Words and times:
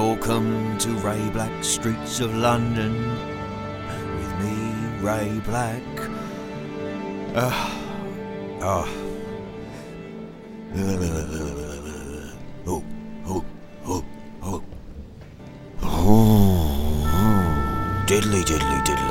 Welcome 0.00 0.78
to 0.78 0.90
Ray 0.98 1.28
Black 1.30 1.64
Streets 1.64 2.20
of 2.20 2.32
London 2.32 2.94
with 4.14 4.32
me, 4.38 4.54
Ray 5.00 5.40
Black. 5.40 5.82
Uh, 7.34 7.50
oh. 8.62 8.86
Oh, 12.64 12.84
oh, 13.26 13.44
oh, 13.88 14.04
oh. 14.44 14.62
Oh, 15.82 17.04
diddly, 18.06 18.42
diddly, 18.44 18.78
diddly, 18.86 19.07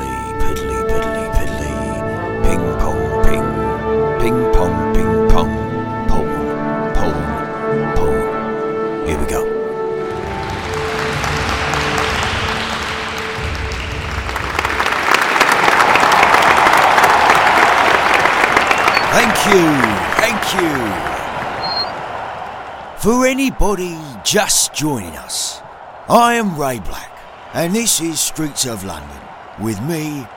anybody 23.47 23.97
just 24.25 24.73
joining 24.73 25.15
us, 25.15 25.61
I 26.09 26.33
am 26.33 26.59
Ray 26.59 26.79
Black, 26.79 27.17
and 27.53 27.73
this 27.73 28.01
is 28.01 28.19
Streets 28.19 28.65
of 28.65 28.83
London 28.83 29.21
with 29.61 29.81
me, 29.83 30.27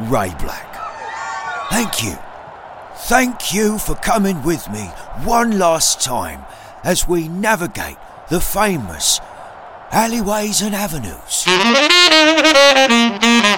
Ray 0.00 0.34
Black. 0.40 0.66
Thank 1.70 2.02
you. 2.02 2.18
Thank 3.06 3.54
you 3.54 3.78
for 3.78 3.94
coming 3.94 4.42
with 4.42 4.68
me 4.72 4.80
one 5.22 5.60
last 5.60 6.00
time 6.00 6.44
as 6.82 7.06
we 7.06 7.28
navigate 7.28 7.98
the 8.30 8.40
famous 8.40 9.20
alleyways 9.92 10.60
and 10.60 10.74
avenues. 10.74 11.44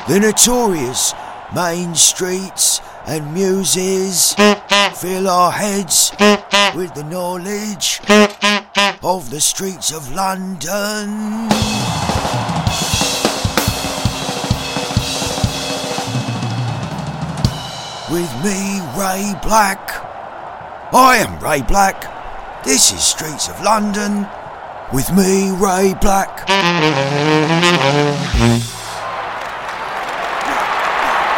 The 0.07 0.19
notorious 0.21 1.15
main 1.55 1.95
streets 1.95 2.83
and 3.07 3.33
muses 3.33 4.35
fill 5.01 5.29
our 5.31 5.51
heads 5.51 6.13
with 6.77 6.93
the 6.95 7.05
knowledge 7.05 8.03
of 9.03 9.31
the 9.31 9.41
streets 9.41 9.93
of 9.93 10.13
London. 10.13 11.49
With 18.11 18.33
me, 18.43 18.81
Ray 18.99 19.35
Black. 19.43 19.91
I 20.93 21.19
am 21.19 21.39
Ray 21.43 21.63
Black. 21.63 22.65
This 22.65 22.93
is 22.93 23.05
Streets 23.05 23.49
of 23.49 23.63
London. 23.63 24.27
With 24.93 25.13
me, 25.13 25.51
Ray 25.51 25.95
Black. 26.01 26.49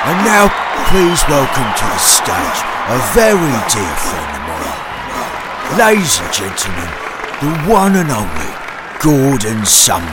And 0.07 0.25
now, 0.25 0.49
please 0.89 1.23
welcome 1.29 1.71
to 1.77 1.85
the 1.85 1.99
stage 1.99 2.65
a 2.89 2.99
very 3.13 3.55
dear 3.69 3.97
friend 3.97 4.31
of 4.35 4.43
mine. 4.49 5.79
Ladies 5.79 6.21
and 6.21 6.33
gentlemen, 6.33 7.00
the 7.41 7.51
one 7.73 7.97
and 7.97 8.11
only 8.11 8.53
Gordon 9.03 9.65
Sumner. 9.65 10.05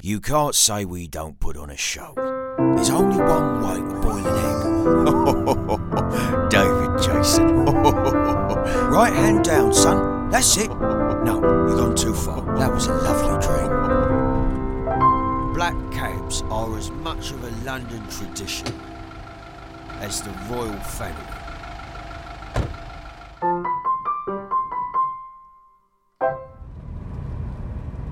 You 0.00 0.20
can't 0.20 0.54
say 0.54 0.84
we 0.84 1.08
don't 1.08 1.40
put 1.40 1.56
on 1.56 1.70
a 1.70 1.76
show. 1.76 2.12
There's 2.16 2.90
only 2.90 3.18
one 3.18 3.62
way 3.64 3.78
to 3.78 4.00
boil 4.00 4.24
an 4.24 4.38
egg. 4.46 4.60
David 6.50 7.02
Jason. 7.02 7.64
right 8.92 9.12
hand 9.12 9.44
down, 9.44 9.74
son. 9.74 10.30
That's 10.30 10.56
it. 10.56 10.68
No, 10.68 11.40
you've 11.66 11.78
gone 11.78 11.96
too 11.96 12.14
far. 12.14 12.42
That 12.56 12.72
was 12.72 12.86
a 12.86 12.94
lovely 12.94 13.44
dream. 13.44 13.70
Black 15.52 15.74
cabs 15.90 16.42
are 16.42 16.78
as 16.78 16.92
much 16.92 17.32
of 17.32 17.42
a 17.42 17.50
London 17.64 18.06
tradition 18.08 18.72
as 20.00 20.22
the 20.22 20.30
royal 20.48 20.72
family. 20.80 21.40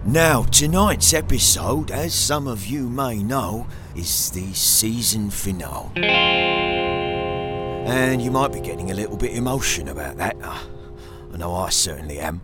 Now, 0.04 0.44
tonight's 0.44 1.12
episode, 1.12 1.91
as 1.91 2.15
some 2.15 2.49
of 2.49 2.65
you 2.65 2.88
may 2.88 3.22
know, 3.22 3.66
is 3.94 4.31
the 4.31 4.54
season 4.54 5.28
finale. 5.28 5.91
And 7.87 8.22
you 8.22 8.31
might 8.31 8.53
be 8.53 8.60
getting 8.60 8.91
a 8.91 8.94
little 8.94 9.19
bit 9.19 9.37
emotional 9.37 9.93
about 9.93 10.16
that. 10.16 10.37
Ah, 10.43 10.66
I 11.32 11.37
know 11.37 11.55
I 11.55 11.69
certainly 11.69 12.19
am. 12.20 12.41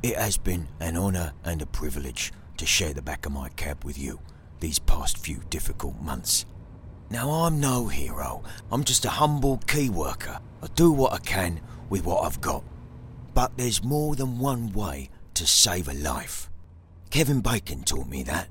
It 0.00 0.16
has 0.16 0.38
been 0.38 0.68
an 0.78 0.96
honour 0.96 1.32
and 1.44 1.60
a 1.60 1.66
privilege 1.66 2.32
to 2.56 2.64
share 2.66 2.92
the 2.92 3.02
back 3.02 3.26
of 3.26 3.32
my 3.32 3.48
cab 3.50 3.84
with 3.84 3.98
you 3.98 4.20
these 4.60 4.78
past 4.78 5.18
few 5.18 5.40
difficult 5.50 6.00
months. 6.00 6.46
Now, 7.10 7.30
I'm 7.30 7.58
no 7.58 7.86
hero. 7.86 8.42
I'm 8.70 8.84
just 8.84 9.04
a 9.04 9.10
humble 9.10 9.58
key 9.66 9.88
worker. 9.88 10.40
I 10.62 10.66
do 10.74 10.92
what 10.92 11.12
I 11.12 11.18
can 11.18 11.60
with 11.88 12.04
what 12.04 12.24
I've 12.24 12.40
got. 12.40 12.62
But 13.32 13.56
there's 13.56 13.82
more 13.82 14.14
than 14.14 14.38
one 14.38 14.72
way 14.72 15.10
to 15.34 15.46
save 15.46 15.88
a 15.88 15.94
life. 15.94 16.50
Kevin 17.10 17.40
Bacon 17.40 17.82
taught 17.82 18.08
me 18.08 18.22
that. 18.24 18.48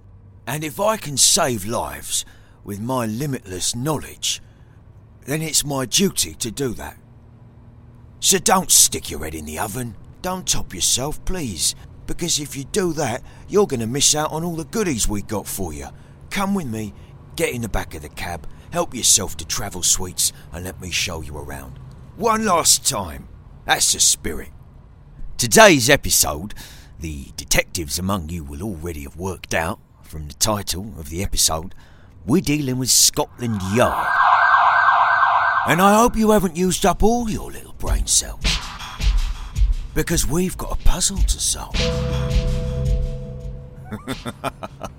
And 0.48 0.64
if 0.64 0.80
I 0.80 0.98
can 0.98 1.18
save 1.18 1.66
lives 1.66 2.26
with 2.64 2.80
my 2.80 3.06
limitless 3.06 3.76
knowledge, 3.76 4.42
then 5.26 5.42
it's 5.42 5.66
my 5.66 5.86
duty 5.86 6.34
to 6.36 6.50
do 6.50 6.74
that. 6.76 6.98
So 8.20 8.40
don't 8.40 8.72
stick 8.72 9.12
your 9.12 9.24
head 9.24 9.36
in 9.36 9.46
the 9.46 9.60
oven. 9.60 9.96
Don't 10.22 10.48
top 10.48 10.74
yourself, 10.74 11.24
please. 11.26 11.76
Because 12.08 12.40
if 12.40 12.56
you 12.56 12.64
do 12.64 12.94
that, 12.94 13.22
you're 13.48 13.68
going 13.68 13.82
to 13.82 13.88
miss 13.88 14.16
out 14.16 14.32
on 14.32 14.44
all 14.44 14.56
the 14.56 14.66
goodies 14.66 15.08
we 15.08 15.22
got 15.22 15.46
for 15.46 15.74
you. 15.74 15.88
Come 16.30 16.56
with 16.56 16.68
me, 16.68 16.94
get 17.38 17.54
in 17.54 17.62
the 17.62 17.70
back 17.70 17.94
of 17.94 18.02
the 18.02 18.10
cab, 18.10 18.48
help 18.72 18.94
yourself 18.94 19.38
to 19.38 19.46
travel 19.46 19.84
sweets, 19.84 20.34
and 20.52 20.66
let 20.66 20.82
me 20.82 20.90
show 20.92 21.22
you 21.22 21.38
around. 21.38 21.80
One 22.18 22.44
last 22.44 22.86
time. 22.86 23.30
That's 23.66 23.94
the 23.94 24.00
spirit. 24.00 24.50
Today's 25.38 25.90
episode, 25.90 26.56
the 27.00 27.28
detectives 27.38 28.00
among 28.00 28.30
you 28.30 28.44
will 28.44 28.64
already 28.64 29.04
have 29.04 29.16
worked 29.16 29.54
out 29.54 29.80
from 30.02 30.28
the 30.28 30.34
title 30.34 30.94
of 30.98 31.10
the 31.10 31.22
episode, 31.22 31.76
we're 32.26 32.42
dealing 32.42 32.80
with 32.80 32.90
Scotland 32.90 33.62
Yard. 33.74 34.08
And 35.68 35.82
I 35.82 35.98
hope 36.00 36.16
you 36.16 36.32
haven't 36.32 36.56
used 36.56 36.86
up 36.86 37.04
all 37.04 37.30
your 37.30 37.52
little 37.52 37.74
brain 37.74 38.08
cells. 38.08 38.42
Because 39.94 40.26
we've 40.26 40.58
got 40.58 40.72
a 40.72 40.84
puzzle 40.84 41.18
to 41.18 41.40
solve. 41.40 41.76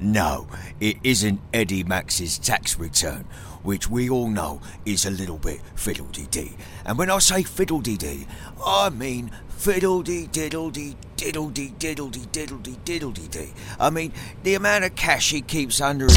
no, 0.00 0.46
it 0.80 0.96
isn't 1.04 1.40
Eddie 1.52 1.84
Max's 1.84 2.38
tax 2.38 2.78
return, 2.78 3.24
which 3.62 3.88
we 3.90 4.08
all 4.08 4.28
know 4.28 4.60
is 4.86 5.04
a 5.04 5.10
little 5.10 5.38
bit 5.38 5.60
fiddle-dee-dee. 5.74 6.56
And 6.84 6.98
when 6.98 7.10
I 7.10 7.18
say 7.18 7.42
fiddle-dee-dee, 7.42 8.26
I 8.64 8.90
mean 8.90 9.30
fiddle-dee 9.48 10.28
diddle-dee 10.28 10.96
diddle-dee 11.16 11.74
diddle-dee 11.78 12.26
diddle-dee 12.32 12.78
diddle-dee-dee. 12.84 13.52
I 13.78 13.90
mean, 13.90 14.12
the 14.42 14.54
amount 14.54 14.84
of 14.84 14.94
cash 14.94 15.30
he 15.30 15.42
keeps 15.42 15.80
under 15.80 16.06
his... 16.06 16.16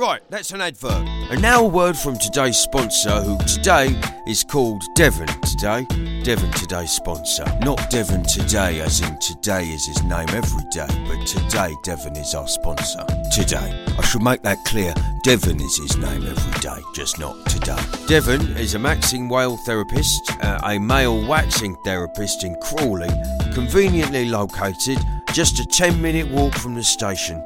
Right, 0.00 0.20
that's 0.28 0.50
an 0.50 0.60
advert. 0.60 1.06
And 1.30 1.40
now 1.40 1.64
a 1.64 1.68
word 1.68 1.96
from 1.96 2.18
today's 2.18 2.56
sponsor, 2.56 3.20
who 3.20 3.38
today 3.46 4.00
is 4.26 4.42
called 4.42 4.82
Devon 4.96 5.28
today. 5.42 5.86
Devon 6.28 6.50
today's 6.50 6.90
sponsor. 6.90 7.46
Not 7.62 7.88
Devon 7.88 8.22
today, 8.22 8.82
as 8.82 9.00
in 9.00 9.18
today 9.18 9.64
is 9.70 9.86
his 9.86 10.02
name 10.02 10.28
every 10.28 10.62
day, 10.70 10.86
but 11.08 11.26
today 11.26 11.74
Devon 11.82 12.16
is 12.16 12.34
our 12.34 12.46
sponsor. 12.46 13.02
Today. 13.32 13.82
I 13.96 14.02
should 14.02 14.20
make 14.20 14.42
that 14.42 14.62
clear. 14.66 14.92
Devon 15.24 15.58
is 15.58 15.78
his 15.78 15.96
name 15.96 16.26
every 16.26 16.60
day, 16.60 16.82
just 16.94 17.18
not 17.18 17.34
today. 17.46 17.82
Devon 18.08 18.42
is 18.58 18.74
a 18.74 18.78
maxing 18.78 19.30
whale 19.30 19.56
therapist, 19.56 20.30
uh, 20.44 20.60
a 20.64 20.78
male 20.78 21.26
waxing 21.26 21.74
therapist 21.82 22.44
in 22.44 22.54
Crawley, 22.56 23.08
conveniently 23.54 24.26
located 24.28 24.98
just 25.32 25.60
a 25.60 25.64
10 25.64 25.98
minute 26.02 26.30
walk 26.30 26.52
from 26.52 26.74
the 26.74 26.84
station. 26.84 27.42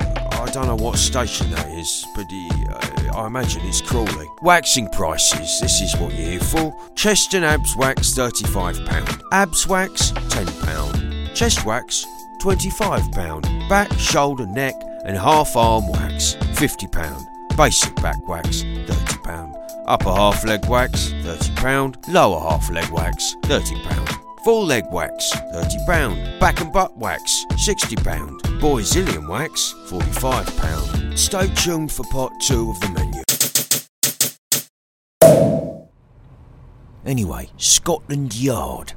Don't 0.53 0.67
know 0.67 0.77
what 0.77 0.99
station 0.99 1.51
that 1.53 1.71
is, 1.71 2.07
but 2.15 2.27
uh, 2.31 3.19
I 3.19 3.27
imagine 3.27 3.63
it's 3.65 3.81
Crawley. 3.81 4.29
Waxing 4.43 4.87
prices, 4.91 5.59
this 5.63 5.81
is 5.81 5.97
what 5.97 6.13
you're 6.13 6.33
here 6.33 6.41
for. 6.41 6.77
Chest 6.95 7.33
and 7.33 7.43
abs 7.43 7.75
wax 7.75 8.13
£35. 8.13 9.23
Abs 9.33 9.67
wax 9.67 10.11
£10. 10.11 11.35
Chest 11.35 11.65
wax 11.65 12.05
£25. 12.43 13.69
Back, 13.71 13.91
shoulder, 13.95 14.47
neck, 14.47 14.75
and 15.07 15.17
half 15.17 15.57
arm 15.57 15.89
wax 15.89 16.35
£50. 16.35 17.57
Basic 17.57 17.97
back 17.97 18.29
wax 18.29 18.63
£30. 18.63 19.85
Upper 19.87 20.11
half 20.13 20.45
leg 20.45 20.67
wax 20.67 21.13
£30. 21.23 22.09
Lower 22.13 22.41
half 22.41 22.71
leg 22.71 22.91
wax 22.91 23.37
£30. 23.45 24.32
Full 24.45 24.67
leg 24.67 24.85
wax, 24.91 25.31
£30. 25.55 26.41
Back 26.41 26.61
and 26.61 26.73
butt 26.73 26.97
wax, 26.97 27.45
£60. 27.53 28.41
Boyzilian 28.61 29.29
wax, 29.29 29.73
£45. 29.87 31.17
Stay 31.17 31.47
tuned 31.55 31.93
for 31.93 32.05
part 32.11 32.33
two 32.41 32.71
of 32.71 32.81
the 32.81 32.89
menu. 32.89 33.23
Anyway, 37.07 37.51
Scotland 37.57 38.35
Yard. 38.35 38.95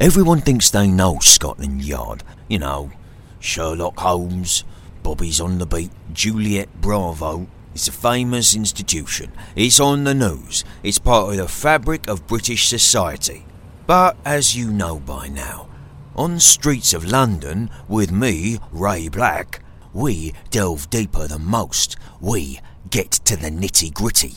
Everyone 0.00 0.40
thinks 0.40 0.68
they 0.68 0.88
know 0.88 1.18
Scotland 1.20 1.84
Yard. 1.84 2.24
You 2.48 2.58
know, 2.58 2.90
Sherlock 3.38 4.00
Holmes, 4.00 4.64
Bobby's 5.04 5.40
on 5.40 5.58
the 5.58 5.66
beat, 5.66 5.92
Juliet 6.12 6.68
Bravo. 6.80 7.46
It's 7.72 7.86
a 7.86 7.92
famous 7.92 8.56
institution. 8.56 9.30
It's 9.54 9.78
on 9.78 10.02
the 10.02 10.14
news. 10.14 10.64
It's 10.82 10.98
part 10.98 11.30
of 11.30 11.36
the 11.36 11.46
fabric 11.46 12.08
of 12.08 12.26
British 12.26 12.66
society. 12.66 13.44
But 13.90 14.18
as 14.24 14.54
you 14.56 14.70
know 14.70 15.00
by 15.00 15.26
now, 15.26 15.68
on 16.14 16.38
streets 16.38 16.94
of 16.94 17.04
London, 17.04 17.70
with 17.88 18.12
me, 18.12 18.60
Ray 18.70 19.08
Black, 19.08 19.64
we 19.92 20.32
delve 20.52 20.88
deeper 20.90 21.26
than 21.26 21.44
most. 21.44 21.96
We 22.20 22.60
get 22.88 23.10
to 23.10 23.34
the 23.34 23.50
nitty 23.50 23.92
gritty. 23.92 24.34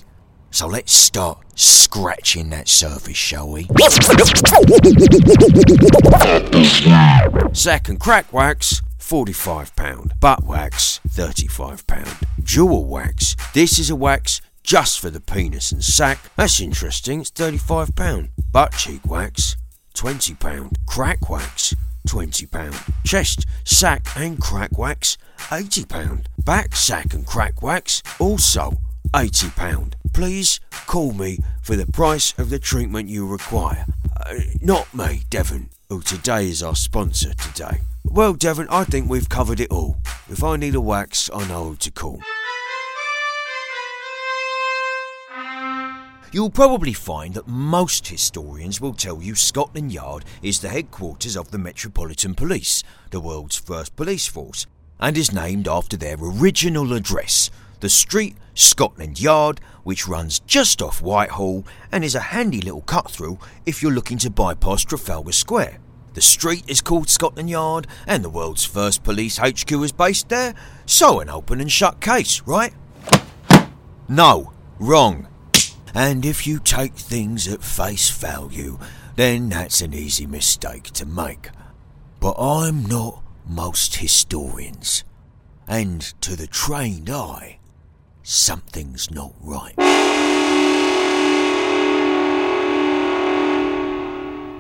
So 0.50 0.66
let's 0.66 0.92
start 0.92 1.38
scratching 1.54 2.50
that 2.50 2.68
surface, 2.68 3.16
shall 3.16 3.48
we? 3.48 3.66
Sack 7.54 7.90
and 7.90 8.00
crack 8.00 8.34
wax, 8.34 8.82
£45. 8.98 10.20
Butt 10.20 10.44
wax, 10.46 11.00
£35. 11.08 12.26
Jewel 12.42 12.86
wax. 12.86 13.36
This 13.54 13.78
is 13.78 13.92
a 13.92 13.96
wax 13.96 14.42
just 14.64 15.00
for 15.00 15.10
the 15.10 15.20
penis 15.20 15.72
and 15.72 15.84
sack. 15.84 16.32
That's 16.36 16.60
interesting, 16.62 17.22
it's 17.22 17.32
£35. 17.32 18.30
Butt 18.52 18.74
cheek 18.74 19.06
wax, 19.06 19.56
£20. 19.94 20.76
Crack 20.86 21.30
wax, 21.30 21.76
£20. 22.08 22.94
Chest, 23.06 23.46
sack 23.64 24.08
and 24.16 24.40
crack 24.40 24.78
wax, 24.78 25.18
£80. 25.38 26.26
Back 26.46 26.76
sack 26.76 27.14
and 27.14 27.26
crack 27.26 27.62
wax, 27.62 28.02
also 28.20 28.74
£80. 29.14 29.94
Please 30.14 30.60
call 30.88 31.14
me 31.14 31.40
for 31.62 31.76
the 31.76 31.88
price 31.88 32.34
of 32.38 32.50
the 32.50 32.60
treatment 32.60 33.10
you 33.10 33.28
require. 33.28 33.86
Uh, 34.26 34.36
not 34.62 34.94
me, 34.94 35.24
Devon, 35.30 35.70
who 35.90 36.02
today 36.02 36.50
is 36.50 36.64
our 36.64 36.76
sponsor 36.76 37.34
today. 37.34 37.82
Well, 38.06 38.34
Devon, 38.34 38.68
I 38.70 38.84
think 38.84 39.10
we've 39.10 39.30
covered 39.30 39.60
it 39.60 39.72
all. 39.72 39.98
If 40.30 40.44
I 40.44 40.56
need 40.56 40.76
a 40.76 40.82
wax, 40.82 41.30
I 41.34 41.48
know 41.48 41.70
who 41.70 41.76
to 41.78 41.92
call. 41.92 42.20
You'll 46.34 46.50
probably 46.50 46.94
find 46.94 47.36
that 47.36 47.48
most 47.48 48.08
historians 48.08 48.82
will 48.82 48.96
tell 48.96 49.22
you 49.22 49.36
Scotland 49.36 49.92
Yard 49.92 50.26
is 50.42 50.62
the 50.62 50.70
headquarters 50.70 51.38
of 51.38 51.52
the 51.52 51.60
Metropolitan 51.60 52.34
Police, 52.34 52.82
the 53.12 53.20
world's 53.20 53.60
first 53.60 53.96
police 53.96 54.26
force, 54.26 54.66
and 55.00 55.16
is 55.16 55.32
named 55.32 55.68
after 55.68 55.96
their 55.96 56.18
original 56.20 56.94
address, 56.94 57.52
the 57.82 57.90
street 57.90 58.36
Scotland 58.56 59.22
Yard, 59.22 59.62
which 59.84 60.08
runs 60.08 60.40
just 60.40 60.82
off 60.82 61.04
Whitehall 61.04 61.68
and 61.92 62.04
is 62.04 62.16
a 62.16 62.20
handy 62.20 62.62
little 62.62 62.82
cut 62.82 63.12
through 63.12 63.38
if 63.68 63.84
you're 63.84 63.92
looking 63.92 64.18
to 64.18 64.32
bypass 64.32 64.84
Trafalgar 64.84 65.34
Square. 65.34 65.78
The 66.16 66.22
street 66.22 66.64
is 66.68 66.82
called 66.82 67.12
Scotland 67.12 67.52
Yard, 67.52 67.86
and 68.08 68.24
the 68.24 68.30
world's 68.32 68.66
first 68.66 69.04
police 69.04 69.38
HQ 69.38 69.72
is 69.72 69.92
based 69.92 70.30
there, 70.30 70.56
so 70.88 71.20
an 71.20 71.30
open 71.30 71.62
and 71.62 71.72
shut 71.72 72.02
case, 72.02 72.42
right? 72.48 72.74
No, 74.10 74.52
wrong. 74.80 75.28
And 75.94 76.26
if 76.26 76.48
you 76.48 76.60
take 76.60 76.96
things 76.96 77.48
at 77.48 77.64
face 77.64 78.10
value, 78.10 78.80
then 79.16 79.50
that's 79.50 79.82
an 79.82 79.94
easy 79.94 80.26
mistake 80.26 80.86
to 80.94 81.06
make. 81.06 81.50
But 82.20 82.36
I'm 82.40 82.86
not 82.86 83.22
most 83.48 83.98
historians, 83.98 85.04
and 85.68 86.02
to 86.22 86.36
the 86.36 86.48
trained 86.48 87.10
eye, 87.10 87.60
something's 88.24 89.12
not 89.12 89.34
right. 89.42 89.76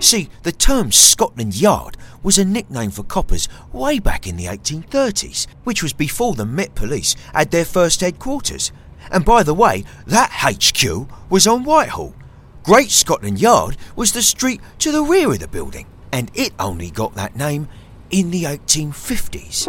See, 0.04 0.30
the 0.44 0.52
term 0.52 0.92
Scotland 0.92 1.56
Yard 1.56 1.96
was 2.22 2.38
a 2.38 2.46
nickname 2.46 2.92
for 2.92 3.04
coppers 3.04 3.48
way 3.72 4.00
back 4.00 4.28
in 4.28 4.36
the 4.36 4.46
1830s, 4.46 5.48
which 5.64 5.82
was 5.82 5.94
before 5.94 6.36
the 6.36 6.46
Met 6.46 6.76
Police 6.76 7.16
had 7.34 7.52
their 7.52 7.66
first 7.66 8.02
headquarters. 8.02 8.72
And 9.12 9.26
by 9.26 9.44
the 9.44 9.54
way, 9.54 9.84
that 10.08 10.30
HQ 10.32 11.08
was 11.30 11.48
on 11.48 11.64
Whitehall. 11.64 12.16
Great 12.64 12.92
Scotland 12.92 13.42
Yard 13.42 13.78
was 13.96 14.14
the 14.14 14.22
street 14.22 14.62
to 14.80 14.92
the 14.92 15.04
rear 15.04 15.32
of 15.32 15.40
the 15.40 15.48
building, 15.48 15.86
and 16.12 16.32
it 16.34 16.54
only 16.60 16.90
got 16.90 17.14
that 17.16 17.36
name 17.36 17.68
in 18.10 18.32
the 18.32 18.44
1850s. 18.44 19.66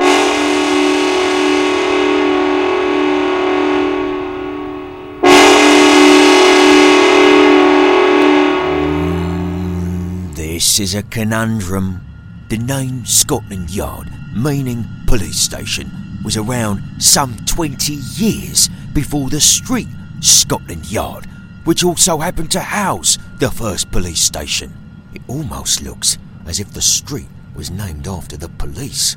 This 10.36 10.78
is 10.78 10.94
a 10.94 11.02
conundrum. 11.02 12.00
The 12.48 12.58
name 12.58 13.04
Scotland 13.06 13.70
Yard, 13.70 14.08
meaning 14.36 14.84
police 15.06 15.40
station, 15.40 15.90
was 16.22 16.36
around 16.36 16.82
some 17.02 17.36
20 17.46 17.94
years 17.94 18.70
before 18.94 19.28
the 19.28 19.40
street 19.40 19.88
Scotland 20.20 20.90
Yard, 20.90 21.26
which 21.64 21.84
also 21.84 22.18
happened 22.18 22.50
to 22.52 22.60
house 22.60 23.18
the 23.38 23.50
first 23.50 23.90
police 23.90 24.20
station. 24.20 24.72
It 25.12 25.22
almost 25.26 25.82
looks 25.82 26.16
as 26.46 26.60
if 26.60 26.72
the 26.72 26.80
street 26.80 27.28
was 27.54 27.70
named 27.70 28.06
after 28.06 28.36
the 28.36 28.48
police 28.48 29.16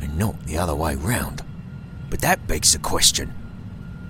and 0.00 0.16
not 0.18 0.40
the 0.44 0.58
other 0.58 0.74
way 0.74 0.94
round. 0.94 1.42
But 2.10 2.20
that 2.20 2.46
begs 2.46 2.74
the 2.74 2.78
question 2.78 3.32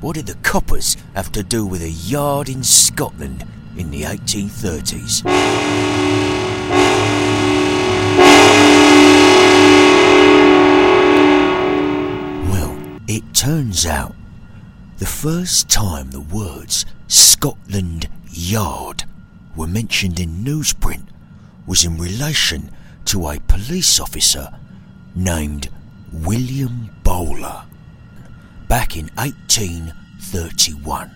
what 0.00 0.17
did 0.17 0.26
the 0.26 0.35
coppers 0.43 0.97
have 1.14 1.32
to 1.32 1.43
do 1.43 1.64
with 1.64 1.82
a 1.82 1.91
yard 1.91 2.50
in 2.50 2.62
Scotland 2.62 3.47
in 3.76 3.91
the 3.91 4.02
1830s? 4.02 5.25
Well, 12.50 12.76
it 13.09 13.23
turns 13.32 13.87
out 13.87 14.14
the 14.99 15.07
first 15.07 15.69
time 15.69 16.11
the 16.11 16.21
words 16.21 16.87
Scotland 17.07 18.09
Yard 18.31 19.05
were 19.55 19.67
mentioned 19.67 20.19
in 20.19 20.45
newsprint 20.45 21.07
was 21.67 21.85
in 21.85 21.99
relation 21.99 22.71
to 23.05 23.29
a 23.29 23.39
police 23.41 24.01
officer 24.01 24.59
named 25.15 25.69
William 26.13 26.91
Bowler 27.03 27.65
back 28.69 28.97
in 28.97 29.11
1831. 29.17 31.11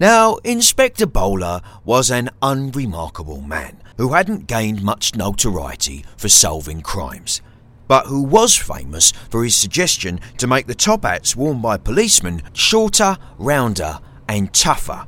Now, 0.00 0.36
Inspector 0.42 1.06
Bowler 1.06 1.60
was 1.84 2.10
an 2.10 2.30
unremarkable 2.42 3.40
man 3.42 3.80
who 3.96 4.12
hadn't 4.12 4.48
gained 4.48 4.82
much 4.82 5.14
notoriety 5.14 6.04
for 6.16 6.28
solving 6.28 6.82
crimes, 6.82 7.40
but 7.88 8.06
who 8.06 8.22
was 8.22 8.56
famous 8.56 9.12
for 9.30 9.44
his 9.44 9.54
suggestion 9.54 10.20
to 10.38 10.46
make 10.46 10.66
the 10.66 10.74
top 10.74 11.04
hats 11.04 11.36
worn 11.36 11.60
by 11.60 11.76
policemen 11.76 12.42
shorter, 12.52 13.16
rounder, 13.38 13.98
and 14.28 14.52
tougher. 14.52 15.06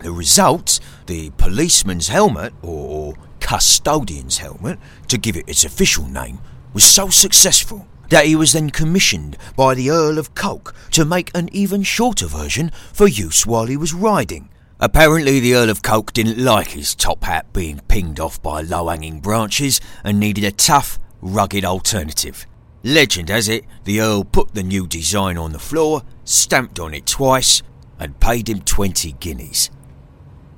The 0.00 0.12
result, 0.12 0.80
the 1.06 1.30
policeman's 1.30 2.08
helmet, 2.08 2.52
or 2.62 3.14
custodian's 3.40 4.38
helmet, 4.38 4.78
to 5.08 5.18
give 5.18 5.36
it 5.36 5.48
its 5.48 5.64
official 5.64 6.06
name, 6.06 6.38
was 6.72 6.84
so 6.84 7.08
successful 7.08 7.86
that 8.10 8.26
he 8.26 8.36
was 8.36 8.52
then 8.52 8.70
commissioned 8.70 9.36
by 9.56 9.74
the 9.74 9.90
Earl 9.90 10.18
of 10.18 10.34
Coke 10.34 10.74
to 10.92 11.04
make 11.04 11.30
an 11.34 11.48
even 11.52 11.82
shorter 11.82 12.26
version 12.26 12.70
for 12.92 13.08
use 13.08 13.46
while 13.46 13.66
he 13.66 13.76
was 13.76 13.94
riding. 13.94 14.48
Apparently, 14.78 15.40
the 15.40 15.54
Earl 15.54 15.70
of 15.70 15.82
Coke 15.82 16.12
didn't 16.12 16.38
like 16.38 16.68
his 16.68 16.94
top 16.94 17.24
hat 17.24 17.50
being 17.52 17.80
pinged 17.88 18.20
off 18.20 18.40
by 18.42 18.60
low 18.60 18.88
hanging 18.88 19.20
branches 19.20 19.80
and 20.04 20.20
needed 20.20 20.44
a 20.44 20.52
tough, 20.52 20.98
rugged 21.20 21.64
alternative. 21.64 22.46
Legend 22.82 23.28
has 23.30 23.48
it, 23.48 23.64
the 23.84 24.00
Earl 24.00 24.24
put 24.24 24.54
the 24.54 24.62
new 24.62 24.86
design 24.86 25.36
on 25.36 25.52
the 25.52 25.58
floor, 25.58 26.02
stamped 26.24 26.78
on 26.78 26.94
it 26.94 27.06
twice, 27.06 27.62
and 27.98 28.20
paid 28.20 28.48
him 28.48 28.60
20 28.60 29.12
guineas. 29.12 29.70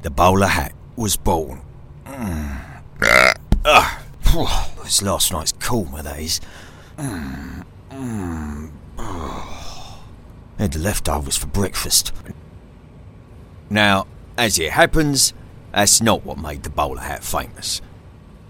The 0.03 0.11
bowler 0.11 0.47
hat 0.47 0.73
was 0.97 1.17
born. 1.17 1.62
Mm. 2.05 2.65
Uh, 4.31 4.69
this 4.85 5.03
last 5.03 5.33
night's 5.33 5.53
coma, 5.53 6.03
that 6.03 6.21
is. 6.21 6.41
Mm, 6.99 7.65
mm, 7.91 8.71
oh. 8.99 10.03
Had 10.59 10.73
the 10.73 10.79
leftovers 10.79 11.37
for 11.37 11.47
breakfast. 11.47 12.12
Now, 13.71 14.07
as 14.37 14.59
it 14.59 14.73
happens, 14.73 15.33
that's 15.73 16.00
not 16.00 16.25
what 16.25 16.38
made 16.38 16.62
the 16.62 16.71
bowler 16.71 17.00
hat 17.00 17.25
famous. 17.25 17.81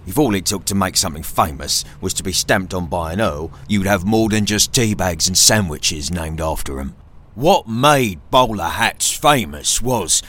If 0.06 0.18
all 0.18 0.34
it 0.34 0.46
took 0.46 0.64
to 0.66 0.74
make 0.74 0.96
something 0.96 1.22
famous 1.22 1.84
was 2.00 2.14
to 2.14 2.22
be 2.22 2.32
stamped 2.32 2.72
on 2.72 2.86
by 2.86 3.12
an 3.12 3.20
earl, 3.20 3.50
you'd 3.68 3.86
have 3.86 4.04
more 4.04 4.28
than 4.28 4.46
just 4.46 4.72
tea 4.72 4.94
bags 4.94 5.28
and 5.28 5.36
sandwiches 5.36 6.10
named 6.10 6.40
after 6.40 6.80
him. 6.80 6.94
What 7.34 7.68
made 7.68 8.20
bowler 8.30 8.64
hats 8.64 9.12
famous 9.14 9.82
was, 9.82 10.22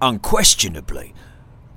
unquestionably, 0.00 1.14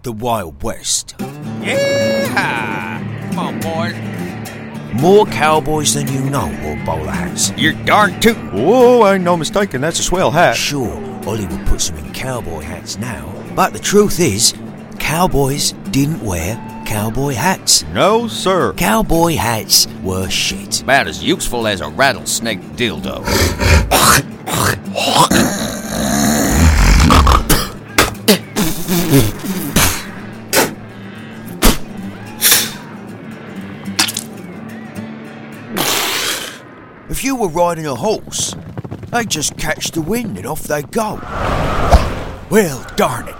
the 0.03 0.11
Wild 0.11 0.61
West. 0.61 1.15
Yeah! 1.61 3.29
Come 3.29 3.39
on, 3.39 3.59
boys. 3.59 5.01
More 5.01 5.25
cowboys 5.27 5.93
than 5.93 6.07
you 6.07 6.29
know 6.29 6.47
wore 6.63 6.85
bowler 6.85 7.11
hats. 7.11 7.51
You're 7.57 7.73
darn 7.85 8.19
tootin'. 8.19 8.51
Oh, 8.53 9.07
ain't 9.07 9.23
no 9.23 9.37
mistaking, 9.37 9.81
that's 9.81 9.99
a 9.99 10.03
swell 10.03 10.31
hat. 10.31 10.55
Sure, 10.55 10.95
Hollywood 11.23 11.65
puts 11.67 11.89
them 11.89 12.03
in 12.03 12.13
cowboy 12.13 12.61
hats 12.61 12.97
now, 12.97 13.33
But 13.55 13.73
the 13.73 13.79
truth 13.79 14.19
is, 14.19 14.53
cowboys 14.99 15.71
didn't 15.91 16.21
wear 16.21 16.55
cowboy 16.87 17.33
hats. 17.33 17.83
No, 17.93 18.29
sir. 18.29 18.71
Cowboy 18.73 19.35
hats 19.35 19.89
were 20.03 20.29
shit. 20.29 20.81
About 20.81 21.07
as 21.07 21.21
useful 21.21 21.67
as 21.67 21.81
a 21.81 21.89
rattlesnake 21.89 22.61
dildo. 22.77 23.25
If 37.09 37.23
you 37.25 37.35
were 37.35 37.49
riding 37.49 37.85
a 37.85 37.95
horse, 37.95 38.55
they'd 39.11 39.29
just 39.29 39.57
catch 39.57 39.91
the 39.91 40.01
wind 40.01 40.37
and 40.37 40.47
off 40.47 40.63
they 40.63 40.83
go. 40.83 41.19
Well, 42.49 42.89
darn 42.95 43.27
it. 43.27 43.35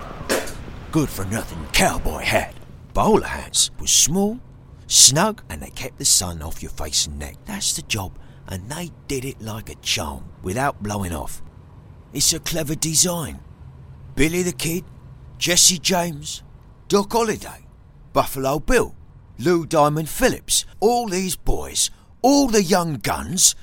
Good 0.92 1.08
for 1.08 1.24
nothing 1.26 1.66
cowboy 1.72 2.24
hat. 2.24 2.57
Bowler 2.98 3.28
hats 3.28 3.70
was 3.80 3.92
small, 3.92 4.40
snug, 4.88 5.44
and 5.52 5.62
they 5.62 5.70
kept 5.70 6.00
the 6.00 6.04
sun 6.04 6.42
off 6.42 6.64
your 6.64 6.72
face 6.72 7.06
and 7.06 7.20
neck. 7.20 7.38
That's 7.46 7.74
the 7.74 7.84
job, 7.84 8.18
and 8.48 8.68
they 8.72 8.90
did 9.08 9.24
it 9.24 9.40
like 9.40 9.70
a 9.70 9.76
charm, 9.76 10.24
without 10.42 10.82
blowing 10.82 11.14
off. 11.14 11.44
It's 12.12 12.34
a 12.34 12.40
clever 12.40 12.74
design. 12.74 13.40
Billy 14.16 14.42
the 14.42 14.52
Kid, 14.52 14.84
Jesse 15.38 15.78
James, 15.78 16.42
Doc 16.88 17.14
Holliday, 17.14 17.68
Buffalo 18.14 18.58
Bill, 18.58 18.96
Lou 19.38 19.68
Diamond 19.68 20.10
Phillips, 20.10 20.66
all 20.80 21.08
these 21.08 21.36
boys, 21.36 21.92
all 22.24 22.48
the 22.48 22.64
young 22.64 22.96
guns. 22.96 23.54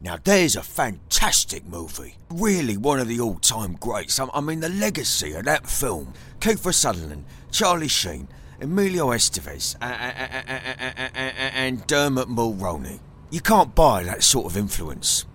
Now 0.00 0.18
there's 0.22 0.54
a 0.54 0.62
fantastic 0.62 1.66
movie. 1.66 2.14
Really 2.30 2.76
one 2.76 3.00
of 3.00 3.08
the 3.08 3.18
all-time 3.18 3.72
greats. 3.72 4.20
I 4.20 4.28
I 4.32 4.40
mean 4.40 4.60
the 4.60 4.68
legacy 4.68 5.32
of 5.32 5.46
that 5.46 5.66
film. 5.66 6.12
Kiefer 6.38 6.72
Sutherland, 6.72 7.24
Charlie 7.50 7.88
Sheen, 7.88 8.28
Emilio 8.64 9.08
Estevez, 9.08 9.76
and 9.82 11.86
Dermot 11.86 12.28
Mulroney. 12.28 12.98
You 13.30 13.42
can't 13.42 13.74
buy 13.74 14.04
that 14.04 14.22
sort 14.22 14.46
of 14.46 14.56
influence. 14.56 15.26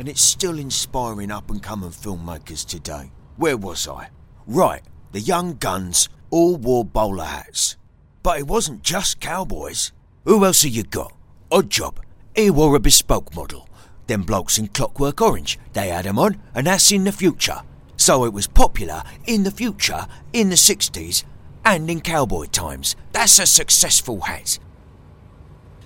And 0.00 0.08
it's 0.08 0.20
still 0.20 0.58
inspiring 0.58 1.30
up 1.30 1.48
and 1.48 1.62
coming 1.62 1.90
filmmakers 1.90 2.66
today. 2.66 3.12
Where 3.36 3.56
was 3.56 3.86
I? 3.86 4.08
Right, 4.48 4.82
the 5.12 5.20
young 5.20 5.58
guns 5.58 6.08
all 6.30 6.56
wore 6.56 6.84
bowler 6.84 7.26
hats. 7.26 7.76
But 8.24 8.40
it 8.40 8.48
wasn't 8.48 8.82
just 8.82 9.20
cowboys. 9.20 9.92
Who 10.24 10.44
else 10.44 10.62
have 10.62 10.72
you 10.72 10.82
got? 10.82 11.14
Oddjob. 11.52 11.98
He 12.34 12.50
wore 12.50 12.74
a 12.74 12.80
bespoke 12.80 13.32
model. 13.36 13.68
Them 14.08 14.24
blokes 14.24 14.58
in 14.58 14.66
Clockwork 14.66 15.20
Orange, 15.20 15.56
they 15.72 15.90
had 15.90 16.04
'em 16.04 16.18
on, 16.18 16.42
and 16.52 16.66
that's 16.66 16.90
in 16.90 17.04
the 17.04 17.12
future. 17.12 17.62
So 17.96 18.24
it 18.24 18.32
was 18.32 18.48
popular 18.48 19.04
in 19.26 19.44
the 19.44 19.52
future, 19.52 20.08
in 20.32 20.50
the 20.50 20.56
60s, 20.56 21.22
and 21.64 21.90
in 21.90 22.00
cowboy 22.00 22.46
times. 22.46 22.96
That's 23.12 23.38
a 23.38 23.46
successful 23.46 24.20
hat. 24.20 24.58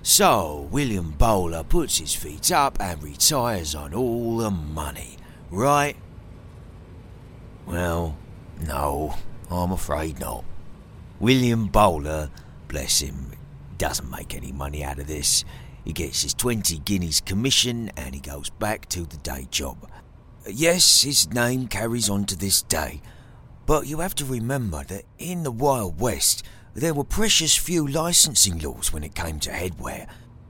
So, 0.02 0.68
William 0.70 1.10
Bowler 1.10 1.64
puts 1.64 1.98
his 1.98 2.14
feet 2.14 2.52
up 2.52 2.80
and 2.80 3.02
retires 3.02 3.74
on 3.74 3.92
all 3.92 4.36
the 4.36 4.50
money, 4.50 5.16
right? 5.50 5.96
Well, 7.66 8.16
no, 8.60 9.16
I'm 9.50 9.72
afraid 9.72 10.20
not. 10.20 10.44
William 11.18 11.66
Bowler, 11.66 12.30
bless 12.68 13.00
him, 13.00 13.32
doesn't 13.78 14.10
make 14.10 14.34
any 14.34 14.52
money 14.52 14.84
out 14.84 14.98
of 14.98 15.08
this. 15.08 15.44
He 15.84 15.92
gets 15.92 16.22
his 16.22 16.34
20 16.34 16.78
guineas 16.78 17.20
commission 17.20 17.90
and 17.96 18.14
he 18.14 18.20
goes 18.20 18.50
back 18.50 18.88
to 18.90 19.06
the 19.06 19.16
day 19.18 19.48
job. 19.50 19.88
Yes, 20.48 21.02
his 21.02 21.32
name 21.32 21.66
carries 21.66 22.08
on 22.08 22.24
to 22.26 22.36
this 22.36 22.62
day, 22.62 23.00
but 23.66 23.86
you 23.86 23.98
have 23.98 24.14
to 24.16 24.24
remember 24.24 24.84
that 24.84 25.04
in 25.18 25.42
the 25.42 25.50
Wild 25.50 26.00
West, 26.00 26.44
there 26.74 26.94
were 26.94 27.04
precious 27.04 27.56
few 27.56 27.86
licensing 27.86 28.58
laws 28.60 28.92
when 28.92 29.02
it 29.02 29.14
came 29.14 29.40
to 29.40 29.50
headwear. 29.50 30.06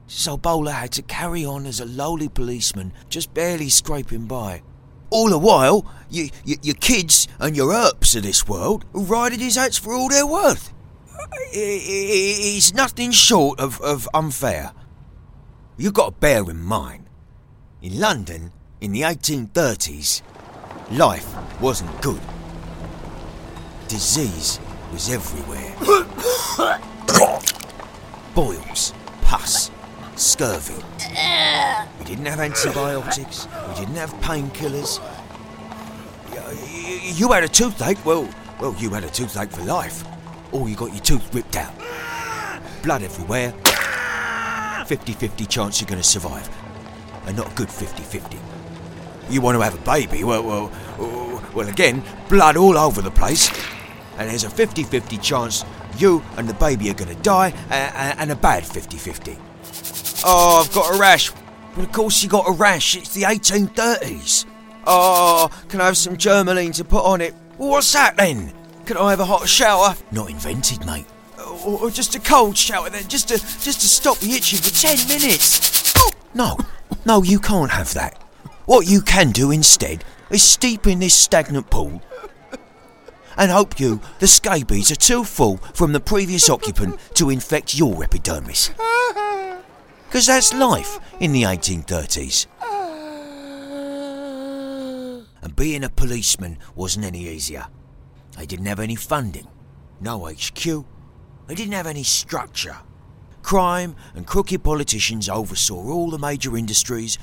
So 0.07 0.37
Bowler 0.37 0.71
had 0.71 0.91
to 0.93 1.01
carry 1.01 1.43
on 1.43 1.65
as 1.65 1.79
a 1.79 1.85
lowly 1.85 2.29
policeman, 2.29 2.93
just 3.09 3.33
barely 3.33 3.69
scraping 3.69 4.25
by. 4.25 4.61
All 5.09 5.29
the 5.29 5.37
while, 5.37 5.85
you, 6.09 6.29
you, 6.45 6.57
your 6.61 6.75
kids 6.75 7.27
and 7.39 7.55
your 7.55 7.73
Earps 7.73 8.15
of 8.15 8.23
this 8.23 8.47
world 8.47 8.85
riding 8.93 9.39
his 9.39 9.55
hats 9.55 9.77
for 9.77 9.93
all 9.93 10.09
they're 10.09 10.27
worth. 10.27 10.73
It's 11.51 12.73
nothing 12.73 13.11
short 13.11 13.59
of, 13.59 13.81
of 13.81 14.07
unfair. 14.13 14.71
You've 15.77 15.93
got 15.93 16.05
to 16.05 16.19
bear 16.19 16.49
in 16.49 16.61
mind, 16.61 17.09
in 17.81 17.99
London 17.99 18.51
in 18.79 18.91
the 18.91 19.01
1830s, 19.01 20.21
life 20.91 21.27
wasn't 21.61 22.01
good. 22.01 22.21
Disease 23.87 24.59
was 24.91 25.09
everywhere. 25.09 25.73
Boils, 28.35 28.93
pus, 29.21 29.71
scurvy. 30.17 30.83
We 31.99 32.05
didn't 32.05 32.25
have 32.25 32.41
antibiotics, 32.41 33.47
we 33.69 33.75
didn't 33.75 33.95
have 33.95 34.13
painkillers. 34.15 34.99
You 37.17 37.31
had 37.31 37.43
a 37.43 37.47
toothache, 37.47 38.05
well, 38.05 38.27
well, 38.59 38.75
you 38.77 38.89
had 38.89 39.05
a 39.05 39.09
toothache 39.09 39.51
for 39.51 39.63
life. 39.63 40.03
Or 40.51 40.67
you 40.67 40.75
got 40.75 40.91
your 40.91 41.01
tooth 41.01 41.33
ripped 41.33 41.55
out. 41.55 41.73
Blood 42.83 43.03
everywhere. 43.03 43.53
50 44.85 45.13
50 45.13 45.45
chance 45.45 45.79
you're 45.79 45.87
going 45.87 46.01
to 46.01 46.07
survive. 46.07 46.49
And 47.25 47.37
not 47.37 47.51
a 47.51 47.55
good 47.55 47.69
50 47.69 48.03
50. 48.03 48.37
You 49.29 49.41
want 49.41 49.57
to 49.57 49.61
have 49.61 49.75
a 49.75 49.85
baby, 49.85 50.23
well, 50.23 50.43
well, 50.43 50.71
well, 50.97 51.43
well, 51.53 51.69
again, 51.69 52.03
blood 52.29 52.57
all 52.57 52.77
over 52.77 53.01
the 53.01 53.11
place. 53.11 53.49
And 54.17 54.29
there's 54.29 54.43
a 54.43 54.49
50 54.49 54.83
50 54.83 55.17
chance 55.17 55.63
you 55.97 56.23
and 56.37 56.47
the 56.47 56.53
baby 56.55 56.89
are 56.89 56.93
to 56.93 57.15
die, 57.15 57.53
a- 57.69 57.73
a- 57.73 58.19
and 58.21 58.31
a 58.31 58.35
bad 58.35 58.65
50 58.65 58.97
50. 58.97 59.37
Oh, 60.25 60.63
I've 60.65 60.73
got 60.73 60.95
a 60.95 60.97
rash. 60.99 61.31
Well, 61.75 61.85
of 61.85 61.91
course 61.91 62.23
you 62.23 62.29
got 62.29 62.47
a 62.47 62.51
rash. 62.51 62.95
It's 62.95 63.13
the 63.13 63.23
1830s. 63.23 64.45
Oh, 64.85 65.49
can 65.69 65.81
I 65.81 65.85
have 65.85 65.97
some 65.97 66.15
Germolene 66.17 66.73
to 66.75 66.83
put 66.83 67.03
on 67.03 67.21
it? 67.21 67.33
What's 67.57 67.91
that 67.93 68.17
then? 68.17 68.53
Can 68.85 68.97
I 68.97 69.09
have 69.11 69.19
a 69.19 69.25
hot 69.25 69.47
shower? 69.47 69.95
Not 70.11 70.29
invented, 70.29 70.85
mate. 70.85 71.05
Or, 71.65 71.79
or 71.83 71.91
just 71.91 72.15
a 72.15 72.19
cold 72.19 72.57
shower 72.57 72.89
then, 72.89 73.07
just 73.07 73.27
to 73.29 73.35
just 73.37 73.81
to 73.81 73.87
stop 73.87 74.17
the 74.19 74.31
itching 74.31 74.59
for 74.59 74.69
ten 74.73 74.97
minutes. 75.07 75.93
Oh, 75.97 76.09
no, 76.33 76.57
no, 77.05 77.21
you 77.23 77.39
can't 77.39 77.71
have 77.71 77.93
that. 77.95 78.21
What 78.65 78.87
you 78.87 79.01
can 79.01 79.31
do 79.31 79.51
instead 79.51 80.03
is 80.29 80.41
steep 80.43 80.87
in 80.87 80.99
this 80.99 81.13
stagnant 81.13 81.69
pool 81.69 82.01
and 83.37 83.51
hope 83.51 83.79
you 83.79 84.01
the 84.19 84.27
scabies 84.27 84.91
are 84.91 84.95
too 84.95 85.23
full 85.23 85.57
from 85.73 85.93
the 85.93 85.99
previous 85.99 86.49
occupant 86.49 86.99
to 87.15 87.29
infect 87.29 87.77
your 87.77 88.03
epidermis. 88.03 88.71
Because 90.07 90.27
that's 90.27 90.53
life 90.53 90.99
in 91.19 91.33
the 91.33 91.43
1830s. 91.43 92.47
And 95.41 95.53
being 95.53 95.83
a 95.83 95.89
policeman 95.89 96.59
wasn't 96.75 97.05
any 97.05 97.27
easier. 97.27 97.67
They 98.37 98.45
didn't 98.45 98.67
have 98.67 98.79
any 98.79 98.95
funding, 98.95 99.47
no 99.99 100.25
HQ, 100.25 100.85
they 101.47 101.55
didn't 101.55 101.73
have 101.73 101.87
any 101.87 102.03
structure. 102.03 102.77
Crime 103.41 103.95
and 104.15 104.25
crooked 104.25 104.63
politicians 104.63 105.27
oversaw 105.27 105.89
all 105.89 106.09
the 106.09 106.19
major 106.19 106.55
industries 106.55 107.17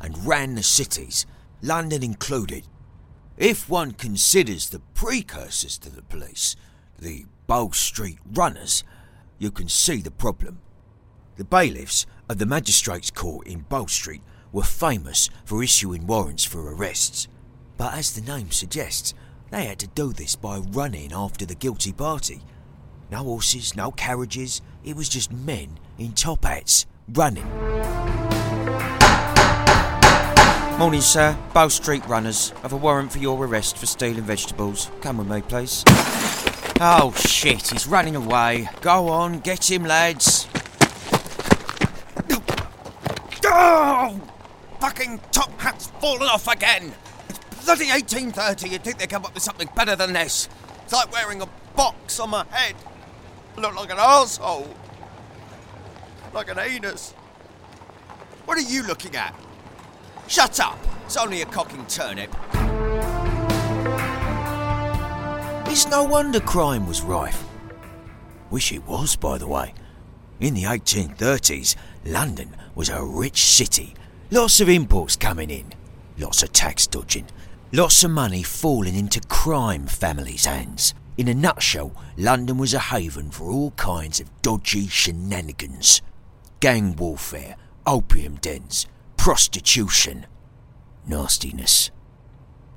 and 0.00 0.26
ran 0.26 0.54
the 0.54 0.62
cities, 0.62 1.26
London 1.62 2.02
included. 2.02 2.66
If 3.40 3.70
one 3.70 3.92
considers 3.92 4.68
the 4.68 4.80
precursors 4.92 5.78
to 5.78 5.88
the 5.88 6.02
police, 6.02 6.56
the 6.98 7.24
Bow 7.46 7.70
Street 7.70 8.18
runners, 8.34 8.84
you 9.38 9.50
can 9.50 9.66
see 9.66 10.02
the 10.02 10.10
problem. 10.10 10.60
The 11.36 11.44
bailiffs 11.44 12.04
of 12.28 12.36
the 12.36 12.44
Magistrates' 12.44 13.10
Court 13.10 13.46
in 13.46 13.60
Bow 13.60 13.86
Street 13.86 14.20
were 14.52 14.62
famous 14.62 15.30
for 15.46 15.62
issuing 15.62 16.06
warrants 16.06 16.44
for 16.44 16.74
arrests. 16.74 17.28
But 17.78 17.94
as 17.94 18.12
the 18.12 18.20
name 18.20 18.50
suggests, 18.50 19.14
they 19.50 19.64
had 19.64 19.78
to 19.78 19.86
do 19.86 20.12
this 20.12 20.36
by 20.36 20.58
running 20.58 21.14
after 21.14 21.46
the 21.46 21.54
guilty 21.54 21.92
party. 21.92 22.42
No 23.10 23.22
horses, 23.22 23.74
no 23.74 23.90
carriages, 23.90 24.60
it 24.84 24.96
was 24.96 25.08
just 25.08 25.32
men 25.32 25.78
in 25.96 26.12
top 26.12 26.44
hats 26.44 26.84
running. 27.08 27.50
Morning, 30.80 31.02
sir. 31.02 31.36
Bow 31.52 31.68
Street 31.68 32.06
runners. 32.06 32.54
I've 32.64 32.72
a 32.72 32.76
warrant 32.78 33.12
for 33.12 33.18
your 33.18 33.44
arrest 33.44 33.76
for 33.76 33.84
stealing 33.84 34.22
vegetables. 34.22 34.90
Come 35.02 35.18
with 35.18 35.28
me, 35.28 35.42
please. 35.42 35.84
Oh, 36.80 37.12
shit, 37.18 37.68
he's 37.68 37.86
running 37.86 38.16
away. 38.16 38.66
Go 38.80 39.08
on, 39.08 39.40
get 39.40 39.70
him, 39.70 39.84
lads. 39.84 40.48
Oh! 43.44 44.18
Fucking 44.80 45.20
top 45.32 45.50
hat's 45.60 45.88
fallen 46.00 46.22
off 46.22 46.48
again. 46.48 46.94
It's 47.28 47.38
bloody 47.66 47.90
1830. 47.90 48.70
You'd 48.70 48.82
think 48.82 49.00
they'd 49.00 49.10
come 49.10 49.26
up 49.26 49.34
with 49.34 49.42
something 49.42 49.68
better 49.76 49.96
than 49.96 50.14
this. 50.14 50.48
It's 50.84 50.94
like 50.94 51.12
wearing 51.12 51.42
a 51.42 51.48
box 51.76 52.18
on 52.18 52.30
my 52.30 52.46
head. 52.48 52.74
I 53.54 53.60
look 53.60 53.74
like 53.76 53.90
an 53.90 53.98
asshole. 53.98 54.74
Like 56.32 56.50
an 56.50 56.58
anus. 56.58 57.12
What 58.46 58.56
are 58.56 58.62
you 58.62 58.82
looking 58.82 59.14
at? 59.14 59.34
Shut 60.30 60.60
up. 60.60 60.78
It's 61.06 61.16
only 61.16 61.42
a 61.42 61.44
cocking 61.44 61.84
turnip. 61.86 62.32
It's 65.66 65.88
no 65.88 66.04
wonder 66.04 66.38
crime 66.38 66.86
was 66.86 67.02
rife. 67.02 67.42
Wish 68.48 68.70
it 68.70 68.86
was, 68.86 69.16
by 69.16 69.38
the 69.38 69.48
way. 69.48 69.74
In 70.38 70.54
the 70.54 70.62
1830s, 70.62 71.74
London 72.04 72.56
was 72.76 72.90
a 72.90 73.02
rich 73.02 73.42
city. 73.42 73.94
Lots 74.30 74.60
of 74.60 74.68
imports 74.68 75.16
coming 75.16 75.50
in, 75.50 75.72
lots 76.16 76.44
of 76.44 76.52
tax 76.52 76.86
dodging, 76.86 77.26
lots 77.72 78.04
of 78.04 78.12
money 78.12 78.44
falling 78.44 78.94
into 78.94 79.20
crime 79.22 79.88
families' 79.88 80.44
hands. 80.44 80.94
In 81.16 81.26
a 81.26 81.34
nutshell, 81.34 81.92
London 82.16 82.56
was 82.56 82.72
a 82.72 82.78
haven 82.78 83.32
for 83.32 83.50
all 83.50 83.72
kinds 83.72 84.20
of 84.20 84.30
dodgy 84.42 84.86
shenanigans 84.86 86.02
gang 86.60 86.94
warfare, 86.94 87.56
opium 87.84 88.36
dens, 88.36 88.86
prostitution, 89.20 90.26
nastiness. 91.06 91.90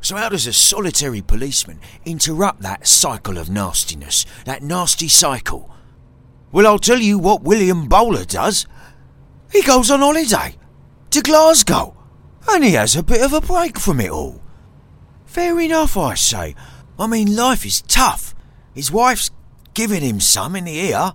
So, 0.02 0.18
how 0.18 0.28
does 0.28 0.46
a 0.46 0.52
solitary 0.52 1.22
policeman 1.22 1.80
interrupt 2.04 2.62
that 2.64 2.86
cycle 2.86 3.38
of 3.38 3.50
nastiness, 3.50 4.26
that 4.44 4.62
nasty 4.62 5.08
cycle? 5.08 5.74
Well, 6.52 6.68
I'll 6.68 6.80
tell 6.80 7.00
you 7.00 7.18
what 7.18 7.44
William 7.44 7.88
Bowler 7.88 8.26
does. 8.26 8.68
He 9.54 9.62
goes 9.62 9.90
on 9.90 10.02
holiday 10.02 10.58
to 11.12 11.22
Glasgow, 11.22 11.96
and 12.50 12.62
he 12.62 12.72
has 12.72 12.98
a 12.98 13.04
bit 13.04 13.22
of 13.22 13.32
a 13.32 13.40
break 13.40 13.80
from 13.80 14.02
it 14.02 14.12
all. 14.12 14.42
Fair 15.26 15.58
enough, 15.62 15.96
I 15.96 16.16
say. 16.16 16.56
I 17.00 17.08
mean, 17.08 17.38
life 17.38 17.66
is 17.66 17.82
tough. 17.84 18.36
His 18.76 18.92
wife's 18.92 19.32
giving 19.74 20.02
him 20.02 20.20
some 20.20 20.58
in 20.58 20.66
the 20.66 20.78
ear. 20.78 21.14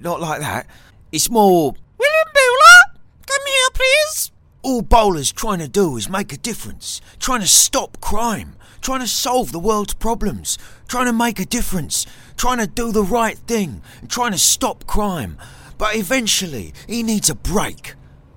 Not 0.00 0.20
like 0.20 0.40
that. 0.40 0.66
It's 1.12 1.30
more, 1.30 1.72
William 1.98 2.28
Bowler, 2.34 2.98
come 3.28 3.46
here, 3.46 3.70
please. 3.72 4.32
All 4.66 4.82
Bowler's 4.82 5.30
trying 5.30 5.60
to 5.60 5.68
do 5.68 5.96
is 5.96 6.08
make 6.08 6.32
a 6.32 6.36
difference, 6.36 7.00
trying 7.20 7.40
to 7.40 7.46
stop 7.46 8.00
crime, 8.00 8.56
trying 8.80 8.98
to 8.98 9.06
solve 9.06 9.52
the 9.52 9.60
world's 9.60 9.94
problems, 9.94 10.58
trying 10.88 11.06
to 11.06 11.12
make 11.12 11.38
a 11.38 11.44
difference, 11.44 12.04
trying 12.36 12.58
to 12.58 12.66
do 12.66 12.90
the 12.90 13.04
right 13.04 13.38
thing, 13.38 13.80
trying 14.08 14.32
to 14.32 14.38
stop 14.38 14.84
crime. 14.84 15.38
But 15.78 15.94
eventually, 15.94 16.74
he 16.88 17.04
needs 17.04 17.30
a 17.30 17.36
break, 17.36 17.94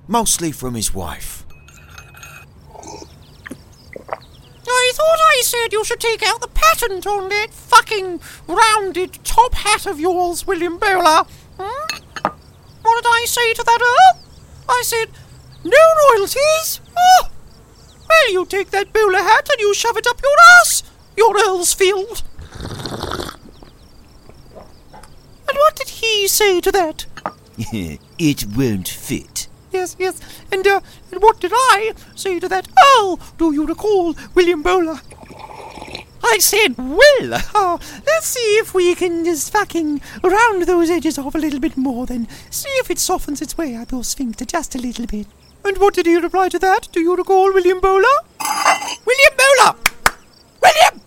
mostly 0.07 0.51
from 0.51 0.75
his 0.75 0.93
wife. 0.93 1.47
I 4.67 4.91
thought 4.93 5.19
I 5.19 5.41
said 5.43 5.73
you 5.73 5.83
should 5.83 5.99
take 5.99 6.21
out 6.21 6.41
the 6.41 6.47
patent 6.49 7.07
on 7.07 7.29
that 7.29 7.47
fucking 7.51 8.21
rounded 8.45 9.13
top 9.23 9.55
hat 9.55 9.87
of 9.87 9.99
yours, 9.99 10.45
William 10.45 10.77
Bowler. 10.77 11.23
Hmm? 11.57 11.97
What 12.83 13.03
did 13.03 13.09
I 13.09 13.25
say 13.25 13.51
to 13.55 13.63
that 13.63 13.81
Earl? 13.81 14.21
I 14.69 14.83
said, 14.85 15.09
no 15.63 15.77
royalties. 16.09 16.81
Oh. 16.97 17.29
Well, 18.07 18.31
you 18.31 18.45
take 18.45 18.71
that 18.71 18.93
bowler 18.93 19.19
hat 19.19 19.49
and 19.51 19.59
you 19.59 19.73
shove 19.73 19.97
it 19.97 20.07
up 20.07 20.21
your 20.21 20.35
ass, 20.59 20.83
your 21.15 21.35
Earl's 21.37 21.73
field. 21.73 22.23
And 25.47 25.57
what 25.57 25.75
did 25.75 25.89
he 25.89 26.27
say 26.27 26.61
to 26.61 26.71
that? 26.71 27.05
it 27.57 28.45
won't 28.55 28.87
fit. 28.87 29.47
Yes, 29.71 29.95
yes. 29.99 30.19
And, 30.51 30.65
uh, 30.65 30.81
and 31.11 31.21
what 31.21 31.39
did 31.39 31.51
I 31.53 31.93
say 32.15 32.39
to 32.39 32.47
that 32.47 32.67
Earl? 32.97 33.19
Do 33.37 33.53
you 33.53 33.67
recall, 33.67 34.15
William 34.33 34.63
Bowler? 34.63 34.99
I 36.23 36.37
said, 36.39 36.75
well, 36.77 37.33
uh, 37.55 37.77
let's 38.05 38.27
see 38.27 38.57
if 38.57 38.73
we 38.73 38.93
can 38.95 39.25
just 39.25 39.51
fucking 39.51 40.01
round 40.23 40.63
those 40.63 40.89
edges 40.89 41.17
off 41.17 41.35
a 41.35 41.39
little 41.39 41.59
bit 41.59 41.77
more, 41.77 42.05
then 42.05 42.27
see 42.49 42.69
if 42.79 42.91
it 42.91 42.99
softens 42.99 43.41
its 43.41 43.57
way 43.57 43.75
up 43.75 43.91
your 43.91 44.03
sphincter 44.03 44.45
just 44.45 44.75
a 44.75 44.79
little 44.79 45.05
bit. 45.05 45.27
And 45.69 45.77
what 45.77 45.93
did 45.93 46.07
he 46.07 46.15
reply 46.17 46.49
to 46.49 46.57
that? 46.57 46.87
Do 46.91 46.99
you 46.99 47.15
recall, 47.15 47.53
William 47.53 47.79
Bowler? 47.79 48.17
William 49.05 49.33
Bowler! 49.37 49.75
William! 50.63 51.01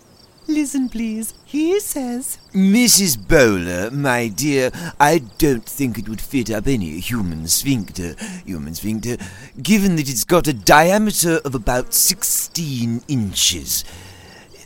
Listen, 0.46 0.88
please. 0.88 1.34
He 1.44 1.80
says, 1.80 2.38
Mrs. 2.54 3.18
Bowler, 3.26 3.90
my 3.90 4.28
dear, 4.28 4.70
I 5.00 5.18
don't 5.38 5.66
think 5.66 5.98
it 5.98 6.08
would 6.08 6.20
fit 6.20 6.48
up 6.48 6.68
any 6.68 7.00
human 7.00 7.48
sphincter, 7.48 8.14
human 8.46 8.76
sphincter, 8.76 9.16
given 9.60 9.96
that 9.96 10.08
it's 10.08 10.22
got 10.22 10.46
a 10.46 10.52
diameter 10.52 11.40
of 11.44 11.56
about 11.56 11.92
16 11.92 13.02
inches. 13.08 13.84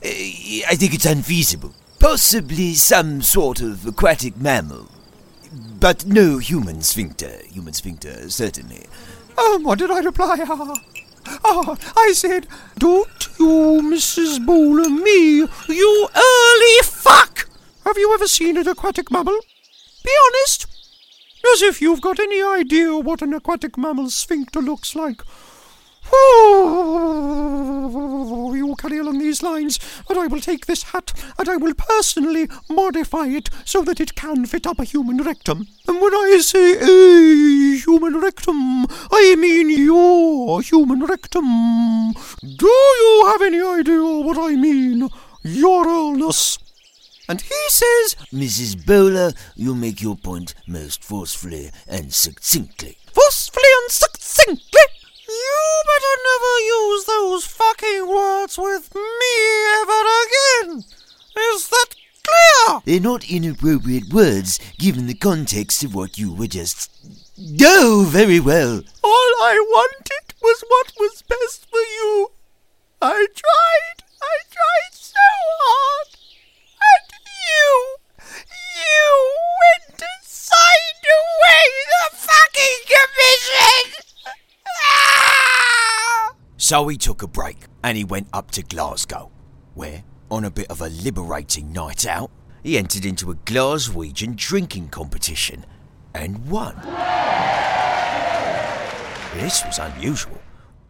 Uh, 0.04 0.08
I 0.68 0.76
think 0.76 0.92
it's 0.92 1.06
unfeasible. 1.06 1.72
Possibly 1.98 2.74
some 2.74 3.22
sort 3.22 3.62
of 3.62 3.86
aquatic 3.86 4.36
mammal. 4.36 4.90
But 5.80 6.04
no 6.04 6.36
human 6.36 6.82
sphincter. 6.82 7.40
Human 7.50 7.72
sphincter, 7.72 8.28
certainly. 8.28 8.84
Um, 9.38 9.64
what 9.64 9.78
did 9.78 9.90
I 9.90 10.00
reply? 10.00 10.38
Ah, 10.48 10.76
ah, 11.44 11.76
I 11.96 12.12
said, 12.12 12.46
Don't 12.78 13.28
you, 13.38 13.80
Mrs. 13.82 14.44
Bowler, 14.46 14.88
me, 14.88 15.46
you 15.68 16.08
early 16.14 16.82
fuck! 16.82 17.48
Have 17.84 17.98
you 17.98 18.12
ever 18.14 18.28
seen 18.28 18.56
an 18.56 18.68
aquatic 18.68 19.10
mammal? 19.10 19.38
Be 20.04 20.10
honest. 20.26 20.66
As 21.52 21.62
if 21.62 21.80
you've 21.80 22.00
got 22.00 22.18
any 22.18 22.42
idea 22.42 22.96
what 22.96 23.22
an 23.22 23.34
aquatic 23.34 23.76
mammal's 23.76 24.14
sphincter 24.14 24.60
looks 24.60 24.94
like. 24.94 25.22
Oh, 27.18 28.54
you 28.54 28.74
carry 28.76 28.98
along 28.98 29.18
these 29.18 29.42
lines, 29.42 29.78
and 30.08 30.18
I 30.18 30.26
will 30.26 30.40
take 30.40 30.66
this 30.66 30.82
hat 30.84 31.12
and 31.38 31.48
I 31.48 31.56
will 31.56 31.74
personally 31.74 32.48
modify 32.68 33.26
it 33.26 33.48
so 33.64 33.82
that 33.82 34.00
it 34.00 34.14
can 34.14 34.46
fit 34.46 34.66
up 34.66 34.78
a 34.78 34.84
human 34.84 35.18
rectum. 35.22 35.66
And 35.88 36.00
when 36.00 36.14
I 36.14 36.38
say 36.42 36.74
a 36.78 37.76
human 37.78 38.20
rectum, 38.20 38.86
I 39.10 39.36
mean 39.38 39.70
your 39.70 40.60
human 40.62 41.04
rectum. 41.04 41.44
Do 42.42 42.66
you 42.66 43.24
have 43.26 43.42
any 43.42 43.60
idea 43.62 44.02
what 44.02 44.38
I 44.38 44.56
mean? 44.56 45.08
Your 45.42 45.86
illness. 45.86 46.58
And 47.28 47.40
he 47.40 47.68
says, 47.68 48.14
Mrs. 48.32 48.86
Bowler, 48.86 49.32
you 49.56 49.74
make 49.74 50.00
your 50.00 50.16
point 50.16 50.54
most 50.68 51.02
forcefully 51.02 51.70
and 51.88 52.12
succinctly. 52.14 52.96
forcefully 53.12 53.64
and 53.82 53.90
succinctly, 53.90 54.80
you 55.46 55.82
better 55.90 56.16
never 56.30 56.54
use 56.78 57.04
those 57.04 57.46
fucking 57.46 58.08
words 58.08 58.58
with 58.58 58.94
me 58.94 59.36
ever 59.80 60.02
again. 60.24 60.84
Is 61.54 61.68
that 61.68 61.90
clear? 62.24 62.80
They're 62.84 63.00
not 63.00 63.30
inappropriate 63.30 64.12
words 64.12 64.58
given 64.78 65.06
the 65.06 65.14
context 65.14 65.84
of 65.84 65.94
what 65.94 66.18
you 66.18 66.32
were 66.32 66.46
just. 66.46 66.90
Oh, 67.62 68.06
very 68.08 68.40
well. 68.40 68.82
All 69.04 69.32
I 69.42 69.58
wanted 69.68 70.34
was 70.42 70.64
what 70.68 70.92
was 70.98 71.22
best 71.22 71.68
for 71.70 71.78
you. 71.78 72.30
I 73.02 73.26
tried. 73.34 73.98
I 74.22 74.36
tried 74.50 74.94
so 74.94 75.26
hard. 75.60 76.08
And 76.80 77.10
you, 77.46 77.96
you 78.48 79.06
went 79.60 80.00
and 80.00 80.22
signed 80.24 81.06
away 81.20 81.66
the 81.92 82.16
fucking 82.16 82.80
commission. 82.94 84.05
So 86.58 86.88
he 86.88 86.96
took 86.96 87.22
a 87.22 87.28
break 87.28 87.66
and 87.82 87.96
he 87.96 88.04
went 88.04 88.28
up 88.32 88.50
to 88.52 88.62
Glasgow, 88.62 89.30
where, 89.74 90.04
on 90.30 90.44
a 90.44 90.50
bit 90.50 90.70
of 90.70 90.80
a 90.80 90.88
liberating 90.88 91.72
night 91.72 92.06
out, 92.06 92.30
he 92.62 92.78
entered 92.78 93.04
into 93.04 93.30
a 93.30 93.34
Glaswegian 93.34 94.34
drinking 94.36 94.88
competition 94.88 95.66
and 96.14 96.48
won. 96.48 96.76
This 99.34 99.62
was 99.64 99.78
unusual. 99.78 100.40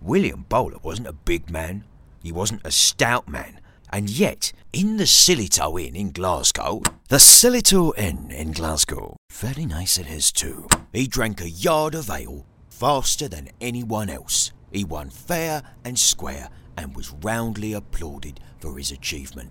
William 0.00 0.46
Bowler 0.48 0.79
wasn't 0.83 1.09
a 1.09 1.12
big 1.12 1.50
man, 1.50 1.85
he 2.22 2.31
wasn't 2.31 2.64
a 2.64 2.70
stout 2.70 3.29
man, 3.29 3.61
and 3.90 4.09
yet, 4.09 4.52
in 4.72 4.96
the 4.98 5.05
Sillitoe 5.05 5.81
Inn 5.85 5.96
in 5.96 6.12
Glasgow, 6.12 6.83
the 7.09 7.16
Sillitoe 7.16 7.92
Inn 7.98 8.31
in 8.31 8.52
Glasgow, 8.52 9.16
very 9.33 9.66
nice 9.66 9.98
it 9.98 10.07
is 10.07 10.31
too, 10.31 10.68
he 10.92 11.09
drank 11.09 11.40
a 11.40 11.50
yard 11.50 11.94
of 11.94 12.09
ale 12.09 12.46
faster 12.68 13.26
than 13.29 13.48
anyone 13.61 14.09
else. 14.09 14.52
He 14.76 14.84
won 14.84 15.08
fair 15.08 15.62
and 15.86 15.98
square 15.98 16.50
and 16.76 16.94
was 16.94 17.14
roundly 17.22 17.72
applauded 17.72 18.40
for 18.60 18.76
his 18.76 18.90
achievement. 18.90 19.50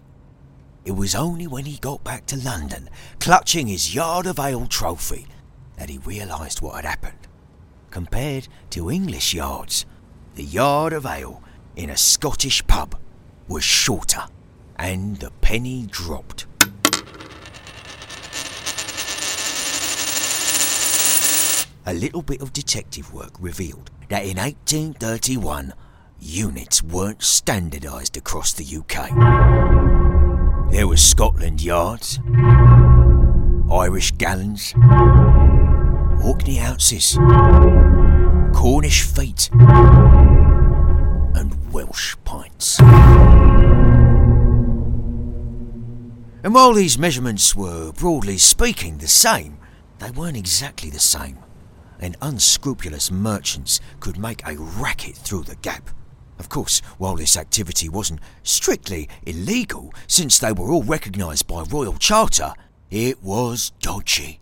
It 0.85 0.91
was 0.91 1.15
only 1.15 1.47
when 1.47 1.65
he 1.65 1.79
got 1.79 2.03
back 2.03 2.27
to 2.27 2.37
London, 2.37 2.91
clutching 3.19 3.65
his 3.65 3.95
yard 3.95 4.27
of 4.27 4.37
ale 4.37 4.67
trophy, 4.67 5.25
that 5.77 5.89
he 5.89 5.97
realised 5.97 6.61
what 6.61 6.75
had 6.75 6.85
happened. 6.85 7.27
Compared 7.89 8.47
to 8.69 8.91
English 8.91 9.33
yards, 9.33 9.87
the 10.35 10.43
yard 10.43 10.93
of 10.93 11.07
ale 11.07 11.41
in 11.75 11.89
a 11.89 11.97
Scottish 11.97 12.65
pub 12.67 12.95
was 13.47 13.63
shorter, 13.63 14.25
and 14.75 15.17
the 15.17 15.31
penny 15.41 15.87
dropped. 15.89 16.45
A 21.87 21.93
little 21.93 22.23
bit 22.23 22.41
of 22.41 22.51
detective 22.51 23.13
work 23.13 23.33
revealed 23.39 23.91
that 24.09 24.23
in 24.23 24.37
1831, 24.37 25.71
units 26.19 26.81
weren't 26.81 27.21
standardised 27.21 28.17
across 28.17 28.53
the 28.53 28.65
UK. 28.65 29.11
There 30.71 30.87
was 30.87 31.03
Scotland 31.03 31.61
Yards, 31.61 32.19
Irish 33.71 34.13
gallons, 34.13 34.73
Orkney 36.23 36.59
ounces, 36.59 37.19
Cornish 38.51 39.03
feet, 39.03 39.51
and 41.35 41.71
Welsh 41.71 42.15
pints. 42.25 42.79
And 46.41 46.51
while 46.51 46.73
these 46.73 46.97
measurements 46.97 47.55
were 47.55 47.91
broadly 47.91 48.39
speaking 48.39 48.97
the 48.97 49.07
same, 49.07 49.59
they 49.99 50.09
weren't 50.09 50.35
exactly 50.35 50.89
the 50.89 50.99
same, 50.99 51.37
and 51.99 52.15
unscrupulous 52.21 53.11
merchants 53.11 53.79
could 53.99 54.17
make 54.17 54.45
a 54.47 54.57
racket 54.57 55.15
through 55.15 55.43
the 55.43 55.55
gap. 55.57 55.89
Of 56.37 56.49
course, 56.49 56.81
while 56.97 57.15
this 57.15 57.37
activity 57.37 57.87
wasn't 57.87 58.19
strictly 58.43 59.07
illegal, 59.25 59.93
since 60.07 60.37
they 60.37 60.51
were 60.51 60.71
all 60.71 60.83
recognised 60.83 61.47
by 61.47 61.63
Royal 61.63 61.97
Charter, 61.97 62.53
it 62.91 63.23
was 63.23 63.71
dodgy. 63.81 64.39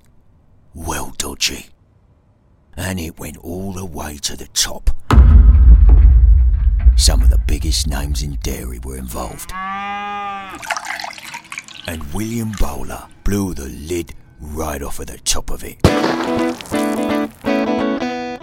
Well 0.74 1.14
dodgy. 1.18 1.68
And 2.76 3.00
it 3.00 3.20
went 3.20 3.38
all 3.38 3.74
the 3.74 3.86
way 3.86 4.18
to 4.24 4.36
the 4.36 4.48
top. 4.48 4.90
Some 6.96 7.22
of 7.22 7.30
the 7.30 7.42
biggest 7.48 7.88
names 7.88 8.24
in 8.24 8.36
dairy 8.42 8.80
were 8.80 8.98
involved. 8.98 9.52
And 11.86 12.14
William 12.14 12.52
Bowler 12.60 13.08
blew 13.24 13.54
the 13.54 13.68
lid 13.68 14.16
right 14.44 14.82
off 14.82 15.00
of 15.00 15.08
the 15.08 15.18
top 15.20 15.50
of 15.50 15.64
it. 15.64 15.78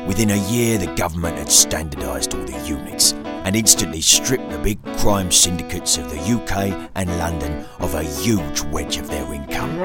Within 0.06 0.30
a 0.30 0.50
year, 0.50 0.78
the 0.78 0.92
government 0.96 1.38
had 1.38 1.50
standardised 1.50 2.34
all 2.34 2.44
the 2.44 2.66
units 2.66 3.12
and 3.44 3.54
instantly 3.54 4.00
stripped 4.00 4.50
the 4.50 4.58
big 4.58 4.82
crime 4.98 5.30
syndicates 5.30 5.98
of 5.98 6.10
the 6.10 6.18
UK 6.18 6.90
and 6.94 7.08
London 7.18 7.64
of 7.78 7.94
a 7.94 8.02
huge 8.02 8.60
wedge 8.62 8.96
of 8.96 9.08
their 9.08 9.32
income, 9.32 9.76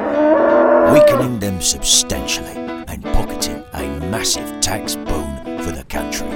weakening 0.94 1.40
them 1.40 1.62
substantially 1.62 2.56
and 2.88 3.04
pocketing 3.04 3.64
a 3.74 3.84
massive 4.10 4.62
tax 4.62 4.96
boon 4.96 5.62
for 5.64 5.72
the 5.72 5.86
country. 5.90 6.28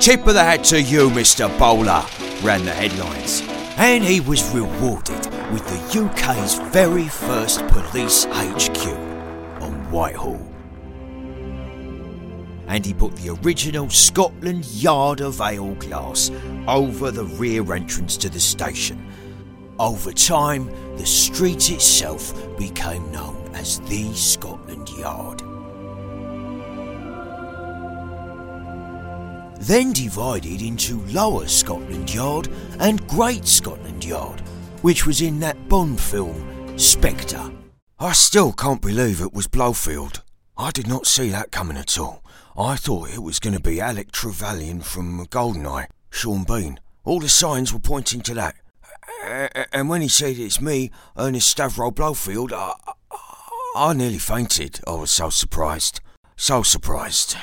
Tip 0.00 0.26
of 0.26 0.34
the 0.34 0.44
hat 0.44 0.62
to 0.64 0.80
you, 0.80 1.10
Mr. 1.10 1.48
Bowler, 1.58 2.04
ran 2.42 2.64
the 2.64 2.72
headlines. 2.72 3.55
And 3.76 4.02
he 4.02 4.20
was 4.20 4.42
rewarded 4.54 5.26
with 5.52 5.66
the 5.66 6.04
UK's 6.04 6.58
very 6.72 7.08
first 7.08 7.66
police 7.68 8.24
HQ 8.24 8.86
on 9.60 9.90
Whitehall 9.90 10.56
and 12.68 12.84
he 12.84 12.92
put 12.92 13.14
the 13.16 13.38
original 13.42 13.88
Scotland 13.88 14.66
Yard 14.66 15.20
of 15.20 15.40
Ale 15.40 15.74
glass 15.76 16.30
over 16.66 17.10
the 17.10 17.24
rear 17.24 17.72
entrance 17.72 18.16
to 18.18 18.28
the 18.28 18.40
station. 18.40 19.12
Over 19.78 20.12
time, 20.12 20.66
the 20.96 21.06
street 21.06 21.70
itself 21.70 22.34
became 22.58 23.10
known 23.12 23.50
as 23.54 23.80
the 23.80 24.12
Scotland 24.14 24.88
Yard. 24.90 25.42
Then 29.66 29.92
divided 29.92 30.62
into 30.62 31.00
Lower 31.06 31.48
Scotland 31.48 32.14
Yard 32.14 32.48
and 32.78 33.04
Great 33.08 33.48
Scotland 33.48 34.04
Yard, 34.04 34.40
which 34.82 35.06
was 35.06 35.20
in 35.20 35.40
that 35.40 35.68
Bond 35.68 36.00
film, 36.00 36.78
Spectre. 36.78 37.50
I 37.98 38.12
still 38.12 38.52
can't 38.52 38.80
believe 38.80 39.20
it 39.20 39.32
was 39.32 39.48
Blofeld. 39.48 40.22
I 40.56 40.70
did 40.70 40.86
not 40.86 41.08
see 41.08 41.30
that 41.30 41.50
coming 41.50 41.76
at 41.76 41.98
all. 41.98 42.22
I 42.56 42.76
thought 42.76 43.10
it 43.10 43.24
was 43.24 43.40
going 43.40 43.56
to 43.56 43.60
be 43.60 43.80
Alec 43.80 44.12
Trevelyan 44.12 44.82
from 44.82 45.26
Goldeneye, 45.26 45.88
Sean 46.10 46.44
Bean. 46.44 46.78
All 47.04 47.18
the 47.18 47.28
signs 47.28 47.72
were 47.72 47.80
pointing 47.80 48.20
to 48.20 48.34
that. 48.34 48.54
And 49.72 49.88
when 49.88 50.00
he 50.00 50.08
said 50.08 50.38
it's 50.38 50.60
me, 50.60 50.92
Ernest 51.18 51.56
Stavro 51.56 51.92
Blofeld, 51.92 52.52
I, 52.52 52.72
I 53.74 53.94
nearly 53.94 54.18
fainted. 54.18 54.78
I 54.86 54.92
was 54.92 55.10
so 55.10 55.28
surprised. 55.28 56.00
So 56.36 56.62
surprised. 56.62 57.36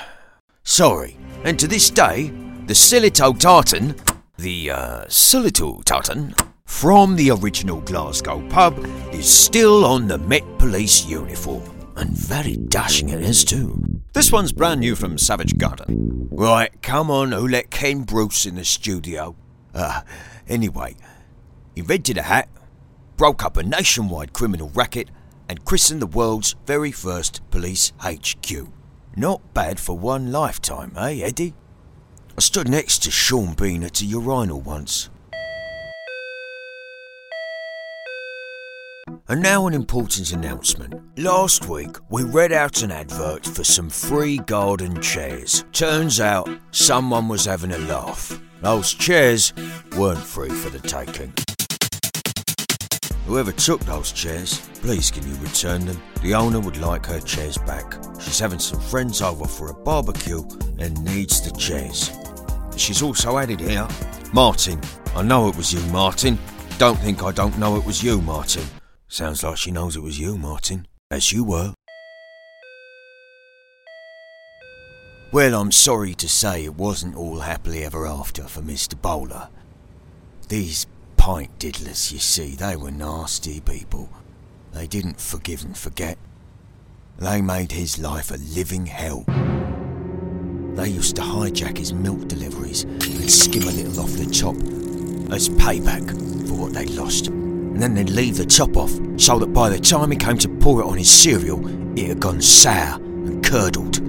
Sorry. 0.64 1.18
And 1.44 1.60
to 1.60 1.68
this 1.68 1.90
day, 1.90 2.30
the 2.68 2.74
Sillitoe 2.74 3.38
Tartan, 3.38 3.96
the 4.38 4.72
uh, 4.72 5.06
Sillitoe 5.06 5.84
Tartan, 5.84 6.34
from 6.66 7.16
the 7.18 7.32
original 7.32 7.82
Glasgow 7.82 8.48
pub, 8.50 8.78
is 9.12 9.32
still 9.32 9.86
on 9.86 10.08
the 10.08 10.18
Met 10.18 10.44
Police 10.58 11.06
uniform. 11.06 11.64
And 11.96 12.12
very 12.12 12.56
dashing 12.56 13.10
it 13.10 13.22
is, 13.22 13.44
too. 13.44 13.84
This 14.14 14.32
one's 14.32 14.54
brand 14.54 14.80
new 14.80 14.96
from 14.96 15.18
Savage 15.18 15.58
Garden. 15.58 16.30
Right, 16.32 16.82
come 16.82 17.12
on, 17.12 17.34
who 17.34 17.48
let 17.48 17.70
Ken 17.70 18.04
Bruce 18.04 18.46
in 18.46 18.56
the 18.56 18.66
studio? 18.66 19.36
Uh, 19.74 20.02
anyway, 20.48 20.96
he 21.76 21.82
rented 21.82 22.18
a 22.18 22.24
hat, 22.24 22.48
broke 23.18 23.44
up 23.44 23.58
a 23.58 23.64
nationwide 23.64 24.34
criminal 24.34 24.72
racket, 24.74 25.10
and 25.50 25.66
christened 25.66 26.02
the 26.02 26.08
world's 26.08 26.56
very 26.66 26.92
first 26.92 27.42
police 27.52 27.92
HQ. 28.00 28.68
Not 29.16 29.54
bad 29.54 29.80
for 29.80 29.96
one 29.96 30.32
lifetime, 30.32 30.94
eh, 30.98 31.22
Eddie? 31.22 31.54
I 32.36 32.42
stood 32.42 32.68
next 32.68 33.04
to 33.04 33.12
Sean 33.12 33.54
Bean 33.54 33.84
at 33.84 34.02
a 34.02 34.06
urinal 34.06 34.60
once. 34.60 35.12
And 39.30 39.44
now 39.44 39.68
an 39.68 39.76
important 39.76 40.32
announcement. 40.32 40.96
Last 41.16 41.70
week 41.70 41.96
we 42.10 42.24
read 42.24 42.52
out 42.52 42.82
an 42.82 42.92
advert 42.92 43.46
for 43.46 43.64
some 43.64 43.90
free 43.90 44.40
garden 44.40 45.00
chairs. 45.00 45.64
Turns 45.74 46.20
out 46.20 46.50
someone 46.72 47.28
was 47.28 47.46
having 47.46 47.72
a 47.72 47.78
laugh. 47.78 48.40
Those 48.62 48.96
chairs 48.96 49.54
weren't 49.96 50.18
free 50.20 50.50
for 50.50 50.72
the 50.72 50.80
taking. 50.80 51.34
Whoever 53.26 53.54
took 53.54 53.80
those 53.82 54.12
chairs, 54.12 54.60
please 54.82 55.10
can 55.10 55.26
you 55.28 55.36
return 55.38 55.86
them? 55.86 56.02
The 56.22 56.34
owner 56.34 56.60
would 56.60 56.78
like 56.78 57.06
her 57.06 57.22
chairs 57.22 57.58
back. 57.58 57.96
She's 58.20 58.40
having 58.40 58.60
some 58.60 58.82
friends 58.82 59.22
over 59.22 59.46
for 59.46 59.70
a 59.70 59.74
barbecue 59.74 60.44
and 60.78 61.04
needs 61.06 61.42
the 61.42 61.58
chairs. 61.58 62.12
She's 62.76 63.02
also 63.02 63.38
added 63.38 63.62
here, 63.62 63.88
Martin. 64.34 64.82
I 65.16 65.22
know 65.22 65.48
it 65.48 65.56
was 65.56 65.72
you, 65.72 65.80
Martin. 65.92 66.38
Don't 66.78 67.00
think 67.00 67.24
I 67.24 67.32
don't 67.32 67.58
know 67.58 67.78
it 67.78 67.86
was 67.86 68.04
you, 68.04 68.20
Martin. 68.22 68.66
Sounds 69.08 69.42
like 69.44 69.58
she 69.58 69.72
knows 69.72 69.96
it 69.96 70.04
was 70.04 70.20
you, 70.20 70.38
Martin. 70.38 70.88
As 71.10 71.32
you 71.32 71.46
were. 71.46 71.74
Well, 75.32 75.60
I'm 75.60 75.72
sorry 75.72 76.14
to 76.16 76.28
say 76.28 76.66
it 76.66 76.76
wasn't 76.76 77.16
all 77.16 77.40
happily 77.40 77.86
ever 77.86 78.06
after 78.06 78.44
for 78.44 78.62
Mr. 78.62 79.00
Bowler. 79.02 79.50
These 80.50 80.88
pint 81.24 81.58
diddlers, 81.58 82.12
you 82.12 82.20
see, 82.20 82.54
they 82.54 82.76
were 82.76 82.92
nasty 82.92 83.62
people. 83.62 84.10
They 84.74 84.88
didn't 84.88 85.22
forgive 85.22 85.64
and 85.64 85.78
forget. 85.78 86.18
They 87.18 87.42
made 87.42 87.72
his 87.72 87.98
life 87.98 88.30
a 88.30 88.36
living 88.54 88.88
hell. 88.88 89.24
They 90.76 90.90
used 90.90 91.16
to 91.16 91.22
hijack 91.22 91.78
his 91.78 91.94
milk 91.94 92.28
deliveries 92.28 92.84
and 92.84 93.32
skim 93.32 93.64
a 93.64 93.72
little 93.72 94.02
off 94.02 94.12
the 94.12 94.26
top 94.26 94.58
as 95.32 95.48
payback 95.48 96.06
for 96.46 96.56
what 96.56 96.74
they'd 96.74 96.90
lost. 96.90 97.28
And 97.28 97.82
then 97.82 97.94
they'd 97.94 98.10
leave 98.10 98.36
the 98.36 98.46
top 98.46 98.76
off 98.76 98.92
so 99.16 99.40
that 99.40 99.54
by 99.54 99.70
the 99.70 99.80
time 99.80 100.12
he 100.12 100.18
came 100.18 100.38
to 100.40 100.50
pour 100.50 100.82
it 100.82 100.86
on 100.86 100.98
his 100.98 101.10
cereal, 101.10 101.66
it 101.98 102.06
had 102.06 102.20
gone 102.20 102.42
sour 102.42 103.02
and 103.02 103.42
curdled. 103.42 104.02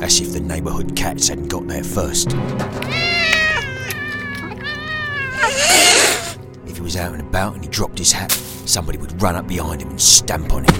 As 0.00 0.20
if 0.20 0.32
the 0.32 0.38
neighbourhood 0.38 0.94
cats 0.94 1.26
hadn't 1.26 1.48
got 1.48 1.66
there 1.66 1.82
first. 1.82 2.36
He 6.80 6.82
was 6.82 6.96
out 6.96 7.12
and 7.12 7.20
about 7.20 7.52
and 7.52 7.62
he 7.62 7.68
dropped 7.68 7.98
his 7.98 8.10
hat, 8.10 8.32
somebody 8.32 8.96
would 8.96 9.20
run 9.20 9.36
up 9.36 9.46
behind 9.46 9.82
him 9.82 9.90
and 9.90 10.00
stamp 10.00 10.50
on 10.50 10.64
it. 10.64 10.70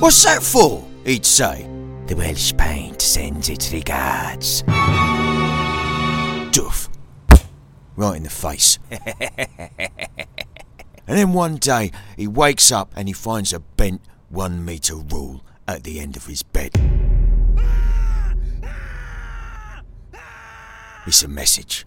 What's 0.00 0.24
that 0.24 0.42
for? 0.42 0.84
He'd 1.04 1.24
say. 1.24 1.70
The 2.08 2.16
Welsh 2.16 2.52
paint 2.56 3.00
sends 3.00 3.48
its 3.48 3.72
regards. 3.72 4.62
Duff. 6.50 6.90
Right 7.94 8.16
in 8.16 8.24
the 8.24 8.30
face. 8.30 8.80
and 8.90 9.06
then 11.06 11.32
one 11.32 11.56
day 11.56 11.92
he 12.16 12.26
wakes 12.26 12.72
up 12.72 12.92
and 12.96 13.06
he 13.06 13.14
finds 13.14 13.52
a 13.52 13.60
bent 13.60 14.00
one 14.28 14.64
metre 14.64 14.96
rule 14.96 15.44
at 15.68 15.84
the 15.84 16.00
end 16.00 16.16
of 16.16 16.26
his 16.26 16.42
bed. 16.42 16.72
It's 21.06 21.22
a 21.22 21.28
message. 21.28 21.86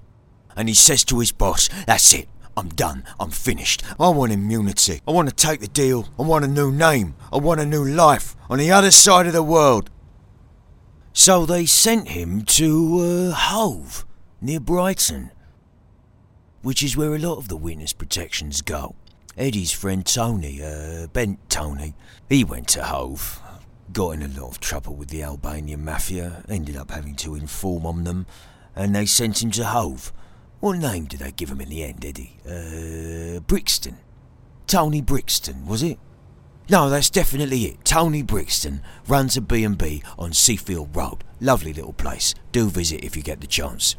And 0.57 0.67
he 0.67 0.75
says 0.75 1.05
to 1.05 1.19
his 1.19 1.31
boss, 1.31 1.69
That's 1.85 2.13
it. 2.13 2.27
I'm 2.57 2.69
done. 2.69 3.05
I'm 3.19 3.29
finished. 3.29 3.83
I 3.99 4.09
want 4.09 4.31
immunity. 4.31 5.01
I 5.07 5.11
want 5.11 5.29
to 5.29 5.35
take 5.35 5.59
the 5.59 5.67
deal. 5.67 6.09
I 6.17 6.23
want 6.23 6.43
a 6.43 6.47
new 6.47 6.71
name. 6.71 7.15
I 7.31 7.37
want 7.37 7.61
a 7.61 7.65
new 7.65 7.85
life 7.85 8.35
on 8.49 8.57
the 8.57 8.71
other 8.71 8.89
side 8.89 9.27
of 9.27 9.33
the 9.33 9.43
world. 9.43 9.91
So 11.13 11.45
they 11.45 11.65
sent 11.65 12.09
him 12.09 12.41
to 12.43 13.31
uh, 13.31 13.35
Hove, 13.35 14.05
near 14.41 14.59
Brighton, 14.59 15.31
which 16.63 16.81
is 16.81 16.97
where 16.97 17.13
a 17.13 17.19
lot 17.19 17.37
of 17.37 17.47
the 17.47 17.57
witness 17.57 17.93
protections 17.93 18.61
go. 18.61 18.95
Eddie's 19.37 19.71
friend 19.71 20.03
Tony, 20.03 20.61
uh, 20.63 21.07
Bent 21.07 21.47
Tony, 21.49 21.93
he 22.27 22.43
went 22.43 22.67
to 22.69 22.83
Hove, 22.83 23.39
got 23.93 24.11
in 24.11 24.23
a 24.23 24.27
lot 24.27 24.49
of 24.49 24.59
trouble 24.59 24.95
with 24.95 25.09
the 25.09 25.21
Albanian 25.21 25.85
mafia, 25.85 26.43
ended 26.49 26.75
up 26.75 26.89
having 26.89 27.15
to 27.17 27.35
inform 27.35 27.85
on 27.85 28.03
them, 28.03 28.25
and 28.75 28.95
they 28.95 29.05
sent 29.05 29.43
him 29.43 29.51
to 29.51 29.65
Hove. 29.65 30.11
What 30.59 30.77
name 30.79 31.05
did 31.05 31.19
they 31.19 31.31
give 31.31 31.49
him 31.49 31.61
in 31.61 31.69
the 31.69 31.83
end, 31.83 32.03
Eddie? 32.03 32.37
Uh, 32.45 33.39
Brixton. 33.41 33.97
Tony 34.65 35.01
Brixton, 35.01 35.65
was 35.65 35.83
it? 35.83 35.99
No, 36.69 36.89
that's 36.89 37.09
definitely 37.09 37.63
it. 37.65 37.85
Tony 37.85 38.21
Brixton 38.21 38.81
runs 39.07 39.37
a 39.37 39.41
B&B 39.41 40.03
on 40.17 40.31
Seafield 40.31 40.93
Road. 40.95 41.23
Lovely 41.39 41.71
little 41.73 41.93
place. 41.93 42.33
Do 42.51 42.69
visit 42.69 43.03
if 43.03 43.15
you 43.15 43.23
get 43.23 43.39
the 43.39 43.47
chance. 43.47 43.95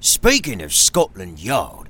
Speaking 0.00 0.60
of 0.60 0.74
Scotland 0.74 1.40
Yard, 1.40 1.88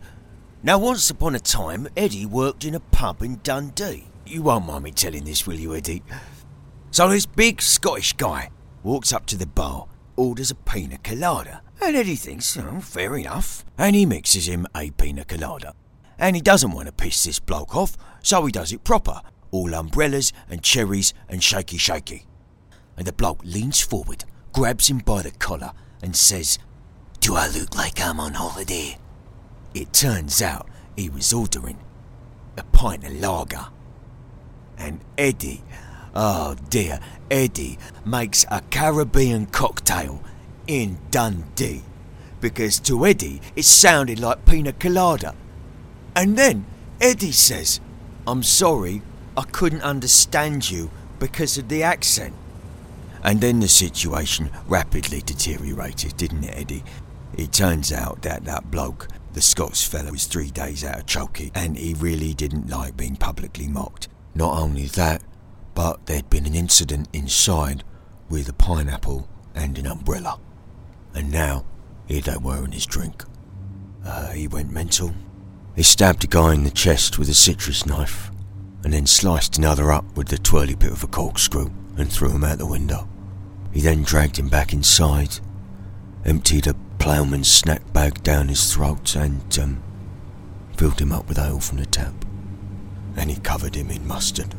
Now, 0.63 0.79
once 0.79 1.11
upon 1.11 1.35
a 1.35 1.41
time, 1.41 1.89
Eddie 1.97 2.25
worked 2.27 2.65
in 2.65 2.75
a 2.75 2.81
pub 2.81 3.23
in 3.23 3.41
Dundee. 3.43 4.07
You 4.25 4.43
won't 4.43 4.67
mind 4.67 4.85
me 4.85 4.93
telling 4.93 5.25
this, 5.25 5.47
will 5.47 5.59
you, 5.59 5.75
Eddie? 5.75 6.03
So 6.91 7.09
this 7.09 7.27
big 7.27 7.61
Scottish 7.61 8.13
guy 8.15 8.51
walks 8.83 9.13
up 9.13 9.27
to 9.27 9.37
the 9.37 9.47
bar, 9.47 9.87
orders 10.17 10.51
a 10.51 10.55
pina 10.55 10.97
colada, 10.99 11.61
and 11.81 11.97
Eddie 11.97 12.17
thinks, 12.17 12.57
oh, 12.57 12.81
fair 12.81 13.17
enough, 13.17 13.65
and 13.77 13.95
he 13.95 14.07
mixes 14.07 14.49
him 14.49 14.67
a 14.75 14.91
pina 14.91 15.25
colada. 15.25 15.75
And 16.19 16.37
he 16.37 16.43
doesn't 16.43 16.71
want 16.71 16.87
to 16.87 16.93
piss 16.93 17.25
this 17.25 17.41
bloke 17.41 17.75
off, 17.77 17.97
so 18.23 18.45
he 18.47 18.53
does 18.53 18.73
it 18.73 18.85
proper, 18.85 19.21
all 19.51 19.75
umbrellas 19.75 20.33
and 20.49 20.63
cherries 20.63 21.13
and 21.29 21.43
shaky 21.43 21.77
shaky. 21.77 22.27
And 22.97 23.07
the 23.07 23.13
bloke 23.13 23.43
leans 23.45 23.81
forward, 23.81 24.25
grabs 24.53 24.89
him 24.89 24.99
by 24.99 25.23
the 25.23 25.33
collar, 25.33 25.73
and 26.03 26.15
says, 26.17 26.59
Do 27.21 27.35
I 27.35 27.49
look 27.49 27.77
like 27.77 28.01
I'm 28.01 28.21
on 28.21 28.35
holiday? 28.35 28.99
It 29.75 29.93
turns 29.93 30.41
out 30.41 30.69
he 30.97 31.11
was 31.11 31.33
ordering 31.33 31.79
a 32.57 32.63
pint 32.63 33.05
of 33.05 33.13
lager. 33.21 33.67
And 34.79 35.01
Eddie, 35.19 35.63
oh 36.15 36.55
dear, 36.71 37.01
Eddie 37.31 37.79
makes 38.05 38.45
a 38.51 38.61
Caribbean 38.71 39.47
cocktail 39.47 40.23
in 40.67 40.99
Dundee. 41.11 41.83
Because 42.41 42.79
to 42.81 43.07
Eddie 43.07 43.41
it 43.57 43.65
sounded 43.65 44.21
like 44.21 44.45
pina 44.45 44.73
colada. 44.73 45.35
And 46.15 46.37
then 46.37 46.67
Eddie 47.01 47.33
says, 47.33 47.81
I'm 48.27 48.43
sorry, 48.43 49.03
I 49.37 49.43
couldn't 49.43 49.83
understand 49.83 50.71
you 50.71 50.91
because 51.19 51.59
of 51.59 51.69
the 51.69 51.83
accent. 51.83 52.35
And 53.23 53.41
then 53.41 53.61
the 53.61 53.69
situation 53.69 54.51
rapidly 54.67 55.23
deteriorated, 55.23 56.17
didn't 56.17 56.45
it, 56.45 56.57
Eddie? 56.57 56.85
It 57.37 57.53
turns 57.53 57.93
out 57.93 58.23
that 58.23 58.45
that 58.45 58.71
bloke 58.71 59.09
the 59.33 59.41
Scots 59.41 59.85
fellow 59.85 60.13
was 60.13 60.27
three 60.27 60.51
days 60.51 60.85
out 60.85 61.01
of 61.01 61.07
chokey, 61.07 61.51
and 61.55 61.77
he 61.77 61.95
really 61.95 62.35
didn't 62.35 62.69
like 62.69 62.97
being 62.97 63.17
publicly 63.17 63.67
mocked. 63.67 64.07
Not 64.35 64.57
only 64.57 64.87
that, 64.87 65.23
but 65.75 66.07
there'd 66.07 66.31
been 66.31 66.47
an 66.47 66.55
incident 66.55 67.09
inside 67.13 67.83
with 68.29 68.49
a 68.49 68.53
pineapple 68.53 69.29
and 69.55 69.77
an 69.77 69.87
umbrella. 69.87 70.39
And 71.15 71.31
now, 71.31 71.65
here 72.07 72.21
they 72.21 72.37
were 72.37 72.65
in 72.65 72.73
his 72.73 72.87
drink. 72.87 73.25
Uh, 74.05 74.31
he 74.33 74.49
went 74.49 74.71
mental. 74.71 75.15
He 75.77 75.83
stabbed 75.83 76.25
a 76.25 76.27
guy 76.27 76.55
in 76.55 76.65
the 76.65 76.71
chest 76.71 77.19
with 77.19 77.29
a 77.29 77.35
citrus 77.35 77.87
knife, 77.87 78.31
and 78.83 78.93
then 78.93 79.07
sliced 79.07 79.57
another 79.57 79.91
up 79.91 80.17
with 80.17 80.29
the 80.29 80.39
twirly 80.39 80.75
bit 80.75 80.93
of 80.93 81.03
a 81.03 81.07
corkscrew 81.07 81.71
and 81.97 82.13
threw 82.13 82.31
him 82.31 82.45
out 82.45 82.59
the 82.59 82.67
window. 82.67 83.09
He 83.73 83.81
then 83.81 84.03
dragged 84.03 84.39
him 84.39 84.49
back 84.49 84.73
inside, 84.73 85.39
emptied 86.25 86.67
a 86.67 86.75
ploughman's 86.99 87.51
snack 87.51 87.93
bag 87.93 88.23
down 88.23 88.49
his 88.49 88.73
throat 88.73 89.17
and 89.17 89.59
um, 89.59 89.83
filled 90.77 91.01
him 91.01 91.13
up 91.13 91.29
with 91.29 91.39
ale 91.39 91.61
from 91.61 91.79
the 91.79 91.87
tap. 91.87 92.15
And 93.17 93.31
he 93.31 93.37
covered 93.37 93.75
him 93.75 93.91
in 93.91 94.07
mustard. 94.07 94.55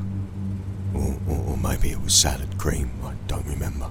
Or, 0.93 1.17
or, 1.27 1.37
or 1.49 1.57
maybe 1.57 1.91
it 1.91 2.01
was 2.01 2.13
salad 2.13 2.57
cream, 2.57 2.91
I 3.03 3.13
don't 3.27 3.45
remember. 3.45 3.89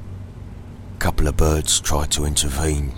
A 1.05 1.07
couple 1.07 1.29
of 1.29 1.37
birds 1.37 1.81
tried 1.81 2.11
to 2.13 2.25
intervene, 2.25 2.95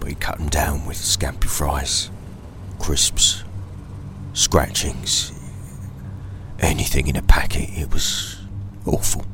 but 0.00 0.08
he 0.08 0.16
cut 0.16 0.38
them 0.38 0.48
down 0.48 0.84
with 0.84 0.96
scampi 0.96 1.44
fries, 1.44 2.10
crisps, 2.80 3.44
scratchings, 4.32 5.30
anything 6.58 7.06
in 7.06 7.14
a 7.14 7.22
packet. 7.22 7.68
It 7.78 7.92
was 7.92 8.40
awful. 8.84 9.24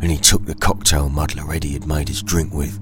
and 0.00 0.10
he 0.10 0.18
took 0.18 0.46
the 0.46 0.54
cocktail 0.56 1.08
muddler 1.08 1.54
Eddie 1.54 1.74
had 1.74 1.86
made 1.86 2.08
his 2.08 2.20
drink 2.20 2.52
with, 2.52 2.80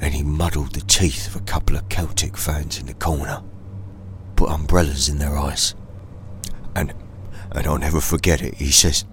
and 0.00 0.14
he 0.14 0.22
muddled 0.22 0.72
the 0.72 0.80
teeth 0.80 1.28
of 1.28 1.36
a 1.36 1.44
couple 1.44 1.76
of 1.76 1.90
Celtic 1.90 2.38
fans 2.38 2.78
in 2.78 2.86
the 2.86 2.94
corner, 2.94 3.42
put 4.34 4.48
umbrellas 4.48 5.10
in 5.10 5.18
their 5.18 5.36
eyes, 5.36 5.74
and 6.74 6.94
and 7.52 7.66
I'll 7.66 7.76
never 7.76 8.00
forget 8.00 8.40
it. 8.40 8.54
He 8.54 8.70
says, 8.70 9.04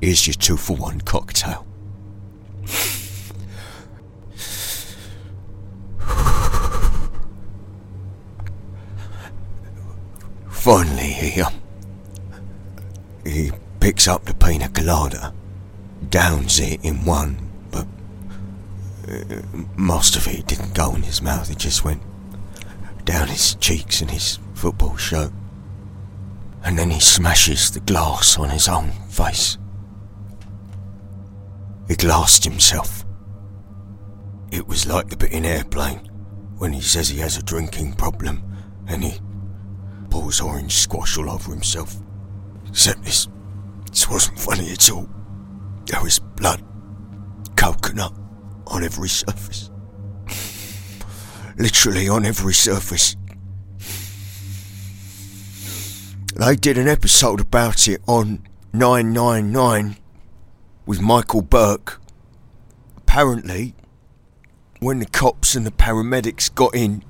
"Here's 0.00 0.26
your 0.26 0.34
two 0.34 0.56
for 0.56 0.76
one 0.76 1.00
cocktail." 1.00 1.66
Finally, 10.50 11.12
he 11.12 11.40
um, 11.40 11.54
he 13.24 13.52
picks 13.80 14.06
up 14.08 14.24
the 14.24 14.34
pina 14.34 14.68
colada 14.68 15.32
downs 16.10 16.60
it 16.60 16.84
in 16.84 17.04
one, 17.04 17.38
but 17.70 17.86
uh, 19.08 19.42
most 19.76 20.16
of 20.16 20.26
it 20.26 20.46
didn't 20.46 20.74
go 20.74 20.94
in 20.94 21.02
his 21.02 21.22
mouth. 21.22 21.50
It 21.50 21.58
just 21.58 21.84
went 21.84 22.02
down 23.04 23.28
his 23.28 23.54
cheeks 23.56 24.00
and 24.00 24.10
his 24.10 24.38
football 24.54 24.96
shirt. 24.96 25.32
And 26.64 26.78
then 26.78 26.90
he 26.90 27.00
smashes 27.00 27.70
the 27.70 27.80
glass 27.80 28.38
on 28.38 28.50
his 28.50 28.68
own 28.68 28.90
face. 29.08 29.56
He 31.88 31.96
glassed 31.96 32.44
himself. 32.44 33.04
It 34.52 34.66
was 34.66 34.86
like 34.86 35.08
the 35.08 35.16
bit 35.16 35.32
in 35.32 35.44
Airplane 35.44 36.00
when 36.58 36.72
he 36.72 36.80
says 36.80 37.08
he 37.08 37.18
has 37.18 37.36
a 37.36 37.42
drinking 37.42 37.94
problem 37.94 38.42
and 38.86 39.04
he 39.04 39.18
pours 40.10 40.40
orange 40.40 40.74
squash 40.74 41.16
all 41.16 41.30
over 41.30 41.50
himself. 41.50 41.96
Except 42.68 43.02
this, 43.04 43.28
this 43.90 44.08
wasn't 44.08 44.38
funny 44.38 44.70
at 44.70 44.90
all. 44.90 45.08
There 45.86 46.02
was 46.02 46.18
blood, 46.18 46.62
coconut 47.56 48.12
on 48.66 48.84
every 48.84 49.08
surface. 49.08 49.70
Literally 51.56 52.08
on 52.08 52.24
every 52.24 52.54
surface. 52.54 53.16
They 56.36 56.54
did 56.54 56.78
an 56.78 56.86
episode 56.86 57.40
about 57.40 57.88
it 57.88 58.00
on 58.06 58.46
999 58.72 59.96
with 60.88 61.02
Michael 61.02 61.42
Buerk. 61.42 61.98
Apparently, 62.96 63.74
when 64.80 65.00
the 65.00 65.04
cops 65.04 65.54
and 65.54 65.66
the 65.66 65.70
paramedics 65.70 66.52
got 66.52 66.74
in, 66.74 67.04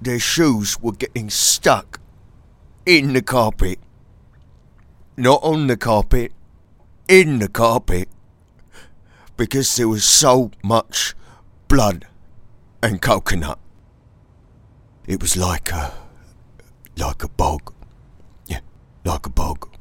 their 0.00 0.18
shoes 0.18 0.80
were 0.80 0.92
getting 0.92 1.28
stuck 1.28 2.00
in 2.86 3.12
the 3.12 3.20
carpet. 3.20 3.78
Not 5.14 5.40
on 5.42 5.66
the 5.66 5.76
carpet, 5.76 6.32
in 7.06 7.38
the 7.38 7.48
carpet 7.48 8.08
because 9.36 9.76
there 9.76 9.88
was 9.88 10.02
so 10.02 10.50
much 10.64 11.14
blood 11.68 12.06
and 12.82 13.02
coconut. 13.02 13.58
It 15.06 15.20
was 15.20 15.36
like 15.36 15.70
a 15.70 15.92
like 16.96 17.22
a 17.22 17.28
bog. 17.28 17.74
Yeah, 18.46 18.60
like 19.04 19.26
a 19.26 19.30
bog. 19.30 19.75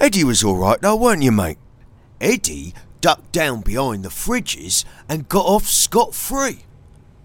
Eddie 0.00 0.24
was 0.24 0.44
all 0.44 0.56
right 0.56 0.80
though, 0.80 0.96
weren't 0.96 1.22
you, 1.22 1.32
mate? 1.32 1.58
Eddie 2.20 2.74
ducked 3.00 3.32
down 3.32 3.60
behind 3.60 4.04
the 4.04 4.08
fridges 4.08 4.84
and 5.08 5.28
got 5.28 5.46
off 5.46 5.66
scot 5.66 6.14
free, 6.14 6.60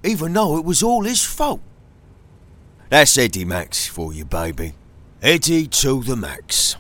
even 0.03 0.33
though 0.33 0.57
it 0.57 0.65
was 0.65 0.83
all 0.83 1.03
his 1.03 1.23
fault. 1.23 1.61
That's 2.89 3.17
Eddie 3.17 3.45
Max 3.45 3.87
for 3.87 4.13
you, 4.13 4.25
baby. 4.25 4.73
Eddie 5.21 5.67
to 5.67 6.03
the 6.03 6.15
max. 6.15 6.75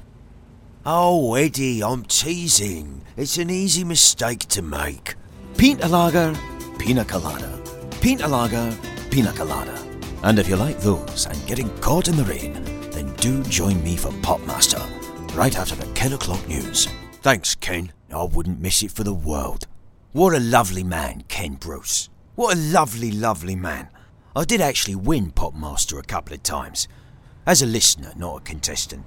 Oh, 0.85 1.33
Eddie, 1.35 1.81
I'm 1.81 2.03
teasing. 2.03 3.01
It's 3.15 3.37
an 3.37 3.49
easy 3.49 3.83
mistake 3.83 4.39
to 4.49 4.61
make. 4.61 5.15
Pina 5.57 5.87
lager, 5.87 6.35
pina 6.77 7.05
colada. 7.05 7.57
Pina 8.01 8.27
lager, 8.27 8.75
pina 9.09 9.31
colada. 9.31 9.79
And 10.23 10.39
if 10.39 10.49
you 10.49 10.57
like 10.57 10.79
those 10.79 11.25
and 11.25 11.47
getting 11.47 11.69
caught 11.77 12.09
in 12.09 12.17
the 12.17 12.25
rain, 12.25 12.53
then 12.91 13.13
do 13.15 13.41
join 13.43 13.81
me 13.83 13.95
for 13.95 14.09
Popmaster, 14.21 14.81
right 15.35 15.57
after 15.57 15.75
the 15.75 15.91
10 15.93 16.13
o'clock 16.13 16.47
news. 16.47 16.87
Thanks, 17.21 17.55
Ken. 17.55 17.91
I 18.13 18.23
wouldn't 18.23 18.59
miss 18.59 18.83
it 18.83 18.91
for 18.91 19.03
the 19.03 19.13
world. 19.13 19.65
What 20.11 20.35
a 20.35 20.39
lovely 20.39 20.83
man, 20.83 21.23
Ken 21.27 21.55
Bruce. 21.55 22.09
What 22.35 22.55
a 22.55 22.59
lovely, 22.59 23.11
lovely 23.11 23.55
man. 23.55 23.89
I 24.35 24.43
did 24.45 24.61
actually 24.61 24.95
win 24.95 25.31
Popmaster 25.31 25.99
a 25.99 26.03
couple 26.03 26.35
of 26.35 26.43
times. 26.43 26.87
As 27.47 27.63
a 27.63 27.65
listener, 27.65 28.13
not 28.15 28.37
a 28.37 28.41
contestant. 28.41 29.05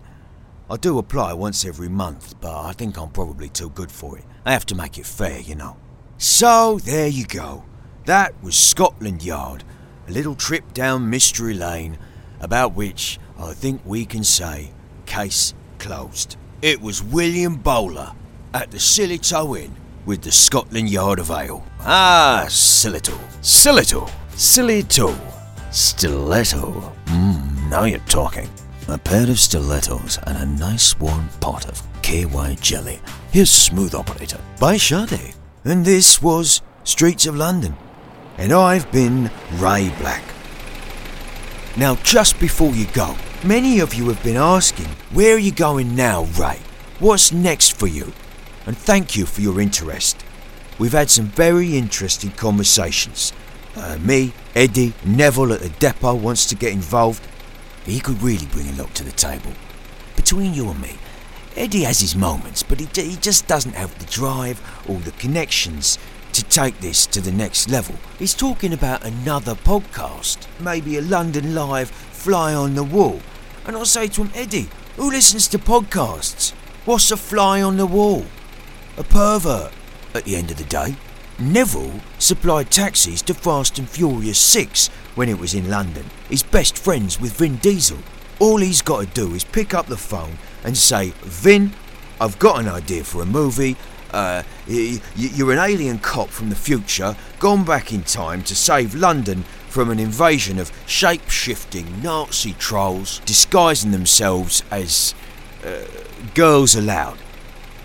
I 0.68 0.76
do 0.76 0.98
apply 0.98 1.32
once 1.34 1.64
every 1.64 1.88
month, 1.88 2.34
but 2.40 2.60
I 2.60 2.72
think 2.72 2.98
I'm 2.98 3.10
probably 3.10 3.48
too 3.48 3.70
good 3.70 3.92
for 3.92 4.18
it. 4.18 4.24
I 4.44 4.52
have 4.52 4.66
to 4.66 4.74
make 4.74 4.98
it 4.98 5.06
fair, 5.06 5.38
you 5.38 5.54
know. 5.54 5.76
So, 6.18 6.80
there 6.82 7.06
you 7.06 7.24
go. 7.26 7.64
That 8.06 8.34
was 8.42 8.56
Scotland 8.56 9.22
Yard, 9.22 9.62
a 10.08 10.10
little 10.10 10.34
trip 10.34 10.72
down 10.72 11.08
mystery 11.08 11.54
lane, 11.54 11.98
about 12.40 12.74
which 12.74 13.20
I 13.38 13.52
think 13.52 13.82
we 13.84 14.04
can 14.04 14.24
say 14.24 14.72
case 15.06 15.54
closed. 15.78 16.36
It 16.62 16.80
was 16.80 17.02
William 17.02 17.56
Bowler 17.56 18.12
at 18.54 18.70
the 18.70 18.78
Sillitoe 18.78 19.64
Inn 19.64 19.74
with 20.06 20.22
the 20.22 20.32
Scotland 20.32 20.88
Yard 20.88 21.18
of 21.18 21.30
Ale. 21.30 21.64
Ah, 21.80 22.44
Sillitoe, 22.48 23.18
Sillitoe, 23.42 24.10
Sillitoe, 24.30 25.16
Stiletto. 25.70 26.92
Mmm. 27.06 27.68
Now 27.70 27.84
you're 27.84 27.98
talking. 28.00 28.48
A 28.88 28.96
pair 28.96 29.28
of 29.28 29.38
stilettos 29.38 30.18
and 30.26 30.38
a 30.38 30.46
nice 30.58 30.98
warm 30.98 31.28
pot 31.40 31.68
of 31.68 31.82
KY 32.02 32.56
jelly. 32.60 33.00
Here's 33.32 33.50
Smooth 33.50 33.94
Operator 33.94 34.38
by 34.60 34.76
Sade. 34.76 35.34
And 35.64 35.84
this 35.84 36.22
was 36.22 36.62
Streets 36.84 37.26
of 37.26 37.34
London. 37.36 37.76
And 38.38 38.52
I've 38.52 38.90
been 38.92 39.30
Ray 39.54 39.92
Black. 39.98 40.22
Now, 41.76 41.96
just 41.96 42.38
before 42.38 42.70
you 42.70 42.86
go, 42.94 43.16
many 43.46 43.78
of 43.78 43.94
you 43.94 44.08
have 44.08 44.22
been 44.24 44.36
asking, 44.36 44.86
where 45.12 45.36
are 45.36 45.38
you 45.38 45.52
going 45.52 45.94
now, 45.94 46.24
Ray? 46.38 46.58
What's 46.98 47.32
next 47.32 47.78
for 47.78 47.86
you? 47.86 48.12
And 48.66 48.76
thank 48.76 49.16
you 49.16 49.24
for 49.24 49.40
your 49.40 49.60
interest. 49.60 50.24
We've 50.78 50.92
had 50.92 51.10
some 51.10 51.26
very 51.26 51.76
interesting 51.76 52.32
conversations. 52.32 53.32
Uh, 53.76 53.98
me, 54.00 54.32
Eddie, 54.54 54.94
Neville 55.04 55.52
at 55.52 55.60
the 55.60 55.68
depot 55.68 56.14
wants 56.14 56.46
to 56.46 56.56
get 56.56 56.72
involved. 56.72 57.26
He 57.84 58.00
could 58.00 58.20
really 58.20 58.46
bring 58.46 58.68
a 58.68 58.82
lot 58.82 58.92
to 58.96 59.04
the 59.04 59.12
table. 59.12 59.52
Between 60.16 60.52
you 60.52 60.68
and 60.70 60.80
me, 60.80 60.98
Eddie 61.54 61.84
has 61.84 62.00
his 62.00 62.16
moments, 62.16 62.64
but 62.64 62.80
he, 62.80 62.88
he 63.00 63.16
just 63.16 63.46
doesn't 63.46 63.76
have 63.76 63.96
the 63.98 64.06
drive 64.06 64.60
or 64.88 64.98
the 64.98 65.12
connections 65.12 65.98
to 66.32 66.42
take 66.44 66.80
this 66.80 67.06
to 67.06 67.20
the 67.20 67.32
next 67.32 67.70
level. 67.70 67.94
He's 68.18 68.34
talking 68.34 68.72
about 68.72 69.04
another 69.04 69.54
podcast, 69.54 70.46
maybe 70.60 70.96
a 70.96 71.02
London 71.02 71.54
Live 71.54 71.90
fly 71.90 72.52
on 72.52 72.74
the 72.74 72.82
wall. 72.82 73.20
And 73.66 73.76
I'll 73.76 73.84
say 73.84 74.06
to 74.08 74.22
him, 74.22 74.30
Eddie, 74.34 74.68
who 74.96 75.10
listens 75.10 75.48
to 75.48 75.58
podcasts? 75.58 76.52
What's 76.84 77.10
a 77.10 77.16
fly 77.16 77.60
on 77.60 77.76
the 77.76 77.86
wall? 77.86 78.24
A 78.96 79.02
pervert, 79.02 79.72
at 80.14 80.24
the 80.24 80.36
end 80.36 80.50
of 80.50 80.56
the 80.56 80.64
day. 80.64 80.96
Neville 81.38 82.00
supplied 82.18 82.70
taxis 82.70 83.20
to 83.22 83.34
Fast 83.34 83.78
and 83.78 83.88
Furious 83.88 84.38
6 84.38 84.88
when 85.16 85.28
it 85.28 85.38
was 85.38 85.54
in 85.54 85.68
London. 85.68 86.06
He's 86.28 86.42
best 86.42 86.78
friends 86.78 87.20
with 87.20 87.36
Vin 87.36 87.56
Diesel. 87.56 87.98
All 88.38 88.58
he's 88.58 88.82
got 88.82 89.00
to 89.00 89.06
do 89.06 89.34
is 89.34 89.44
pick 89.44 89.74
up 89.74 89.86
the 89.86 89.96
phone 89.96 90.38
and 90.64 90.76
say, 90.76 91.10
Vin, 91.22 91.72
I've 92.20 92.38
got 92.38 92.60
an 92.60 92.68
idea 92.68 93.04
for 93.04 93.20
a 93.20 93.26
movie. 93.26 93.76
Uh, 94.12 94.44
you're 94.66 95.52
an 95.52 95.58
alien 95.58 95.98
cop 95.98 96.28
from 96.28 96.48
the 96.48 96.56
future, 96.56 97.16
gone 97.38 97.64
back 97.64 97.92
in 97.92 98.02
time 98.02 98.42
to 98.44 98.54
save 98.54 98.94
London 98.94 99.44
from 99.68 99.90
an 99.90 99.98
invasion 99.98 100.58
of 100.58 100.72
shape 100.86 101.28
shifting 101.28 102.02
Nazi 102.02 102.54
trolls 102.54 103.20
disguising 103.20 103.90
themselves 103.90 104.62
as 104.70 105.14
uh, 105.64 105.84
Girls 106.34 106.74
Aloud. 106.74 107.18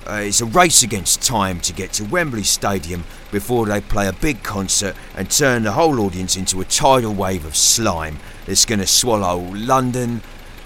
Uh, 0.08 0.22
it's 0.24 0.42
a 0.42 0.46
race 0.46 0.82
against 0.82 1.22
time 1.22 1.60
to 1.60 1.72
get 1.72 1.94
to 1.94 2.04
Wembley 2.04 2.44
Stadium 2.44 3.04
before 3.32 3.66
they 3.66 3.80
play 3.80 4.08
a 4.08 4.14
big 4.14 4.42
concert 4.42 4.96
and 5.16 5.30
turn 5.30 5.64
the 5.64 5.74
whole 5.74 6.00
audience 6.00 6.36
into 6.36 6.60
a 6.60 6.66
tidal 6.66 7.14
wave 7.14 7.46
of 7.46 7.56
slime 7.56 8.18
that's 8.46 8.66
going 8.66 8.80
to 8.80 8.88
swallow 8.88 9.38
London, 9.54 10.22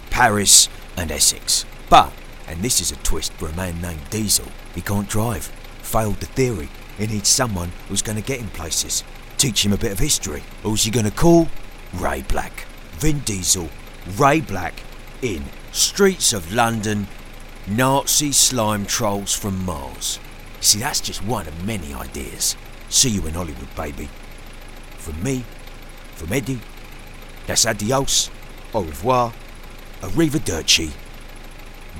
Paris, 0.09 0.69
and 0.95 1.11
Essex. 1.11 1.65
But, 1.89 2.13
and 2.47 2.61
this 2.61 2.79
is 2.79 2.91
a 2.91 2.95
twist 2.97 3.33
for 3.33 3.49
a 3.49 3.55
man 3.55 3.81
named 3.81 4.09
Diesel, 4.09 4.47
he 4.73 4.81
can't 4.81 5.09
drive. 5.09 5.45
Failed 5.81 6.19
the 6.19 6.25
theory. 6.25 6.69
He 6.97 7.07
needs 7.07 7.27
someone 7.27 7.71
who's 7.89 8.01
going 8.01 8.17
to 8.17 8.23
get 8.23 8.39
him 8.39 8.47
places. 8.49 9.03
Teach 9.37 9.65
him 9.65 9.73
a 9.73 9.77
bit 9.77 9.91
of 9.91 9.99
history. 9.99 10.43
Who's 10.63 10.83
he 10.83 10.91
going 10.91 11.05
to 11.05 11.11
call? 11.11 11.47
Ray 11.93 12.23
Black. 12.23 12.65
Vin 12.97 13.19
Diesel, 13.19 13.69
Ray 14.17 14.39
Black, 14.39 14.73
in 15.21 15.43
Streets 15.71 16.31
of 16.31 16.53
London 16.53 17.07
Nazi 17.67 18.31
slime 18.31 18.85
trolls 18.85 19.33
from 19.33 19.65
Mars. 19.65 20.19
See, 20.61 20.79
that's 20.79 21.01
just 21.01 21.23
one 21.23 21.47
of 21.47 21.65
many 21.65 21.93
ideas. 21.93 22.55
See 22.89 23.09
you 23.09 23.25
in 23.27 23.33
Hollywood, 23.33 23.75
baby. 23.75 24.07
From 24.97 25.21
me, 25.21 25.43
from 26.15 26.31
Eddie, 26.31 26.61
that's 27.47 27.65
adios, 27.65 28.29
au 28.73 28.83
revoir, 28.83 29.33
arrivederci, 30.01 30.91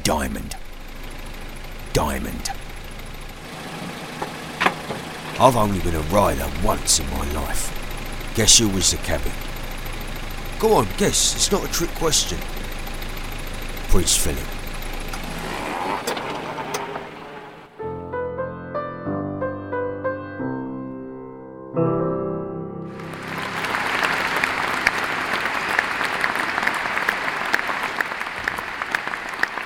Diamond. 0.04 0.56
Diamond. 1.94 2.55
I've 5.38 5.58
only 5.58 5.80
been 5.82 5.96
a 5.96 6.02
rider 6.02 6.50
once 6.64 7.00
in 7.02 7.10
my 7.10 7.30
life. 7.34 7.70
Guess 8.36 8.58
who 8.58 8.70
was 8.70 8.92
the 8.92 8.98
cabby? 8.98 9.32
Go 10.60 10.76
on, 10.76 10.88
guess. 10.98 11.36
It's 11.36 11.52
not 11.52 11.66
a 11.66 11.72
trick 11.74 11.90
question. 11.96 12.38
Prince 13.90 14.16
Philip. 14.16 14.40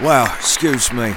Well, 0.01 0.25
excuse 0.33 0.91
me. 0.91 1.13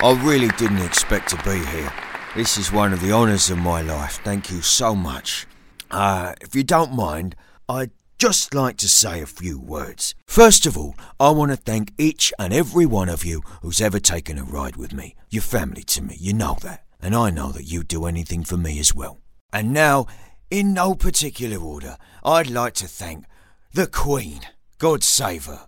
I 0.00 0.20
really 0.22 0.48
didn't 0.56 0.82
expect 0.82 1.30
to 1.30 1.36
be 1.42 1.64
here. 1.66 1.92
This 2.38 2.56
is 2.56 2.70
one 2.70 2.92
of 2.92 3.00
the 3.00 3.10
honours 3.10 3.50
of 3.50 3.58
my 3.58 3.82
life. 3.82 4.20
Thank 4.22 4.48
you 4.48 4.62
so 4.62 4.94
much. 4.94 5.44
Uh, 5.90 6.34
if 6.40 6.54
you 6.54 6.62
don't 6.62 6.92
mind, 6.92 7.34
I'd 7.68 7.90
just 8.16 8.54
like 8.54 8.76
to 8.76 8.88
say 8.88 9.20
a 9.20 9.26
few 9.26 9.58
words. 9.58 10.14
First 10.24 10.64
of 10.64 10.78
all, 10.78 10.94
I 11.18 11.30
want 11.30 11.50
to 11.50 11.56
thank 11.56 11.92
each 11.98 12.32
and 12.38 12.52
every 12.52 12.86
one 12.86 13.08
of 13.08 13.24
you 13.24 13.42
who's 13.60 13.80
ever 13.80 13.98
taken 13.98 14.38
a 14.38 14.44
ride 14.44 14.76
with 14.76 14.92
me. 14.92 15.16
You're 15.30 15.42
family 15.42 15.82
to 15.82 16.00
me, 16.00 16.16
you 16.20 16.32
know 16.32 16.56
that. 16.62 16.84
And 17.02 17.16
I 17.16 17.30
know 17.30 17.50
that 17.50 17.64
you'd 17.64 17.88
do 17.88 18.06
anything 18.06 18.44
for 18.44 18.56
me 18.56 18.78
as 18.78 18.94
well. 18.94 19.18
And 19.52 19.72
now, 19.72 20.06
in 20.48 20.72
no 20.72 20.94
particular 20.94 21.58
order, 21.60 21.96
I'd 22.24 22.48
like 22.48 22.74
to 22.74 22.86
thank 22.86 23.24
the 23.72 23.88
Queen, 23.88 24.42
God 24.78 25.02
save 25.02 25.46
her, 25.46 25.66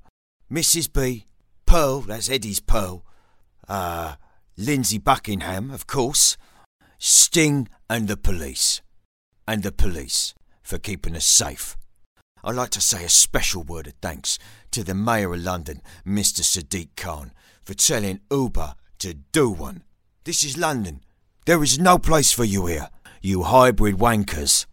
Mrs. 0.49 0.93
B, 0.93 1.27
Pearl, 1.67 2.03
that's 2.03 2.31
Eddie's 2.31 2.61
Pearl. 2.61 3.05
Uh, 3.67 4.15
Lindsey 4.57 4.99
Buckingham, 4.99 5.73
of 5.73 5.89
course. 5.89 6.37
Sting 7.03 7.67
and 7.89 8.09
the 8.09 8.17
police. 8.19 8.83
And 9.49 9.63
the 9.63 9.73
police 9.73 10.35
for 10.63 10.77
keeping 10.77 11.17
us 11.17 11.25
safe. 11.25 11.79
I'd 12.45 12.57
like 12.57 12.69
to 12.71 12.81
say 12.83 13.03
a 13.05 13.09
special 13.09 13.63
word 13.63 13.87
of 13.87 13.95
thanks 14.03 14.39
to 14.73 14.85
the 14.85 14.93
Mayor 14.93 15.33
of 15.33 15.41
London, 15.41 15.81
Mr. 16.07 16.43
Sadiq 16.43 16.91
Khan, 16.99 17.33
for 17.65 17.73
telling 17.73 18.21
Uber 18.31 18.75
to 18.99 19.15
do 19.15 19.49
one. 19.49 19.83
This 20.25 20.45
is 20.45 20.59
London. 20.59 21.01
There 21.47 21.63
is 21.63 21.79
no 21.79 21.99
place 21.99 22.33
for 22.33 22.45
you 22.45 22.67
here, 22.67 22.91
you 23.23 23.45
hybrid 23.45 23.97
wankers. 23.97 24.67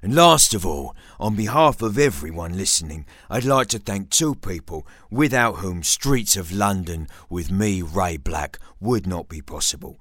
And 0.00 0.14
last 0.14 0.54
of 0.54 0.64
all, 0.64 0.96
on 1.20 1.36
behalf 1.36 1.82
of 1.82 1.98
everyone 1.98 2.56
listening, 2.56 3.04
I'd 3.28 3.44
like 3.44 3.68
to 3.68 3.78
thank 3.78 4.08
two 4.08 4.36
people 4.36 4.86
without 5.10 5.56
whom 5.56 5.82
Streets 5.82 6.34
of 6.34 6.50
London 6.50 7.08
with 7.28 7.50
me, 7.50 7.82
Ray 7.82 8.16
Black, 8.16 8.58
would 8.80 9.06
not 9.06 9.28
be 9.28 9.42
possible. 9.42 10.00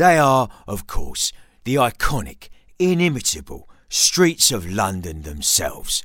They 0.00 0.16
are, 0.16 0.48
of 0.66 0.86
course, 0.86 1.30
the 1.64 1.74
iconic, 1.74 2.48
inimitable 2.78 3.68
Streets 3.90 4.50
of 4.50 4.66
London 4.66 5.24
themselves, 5.24 6.02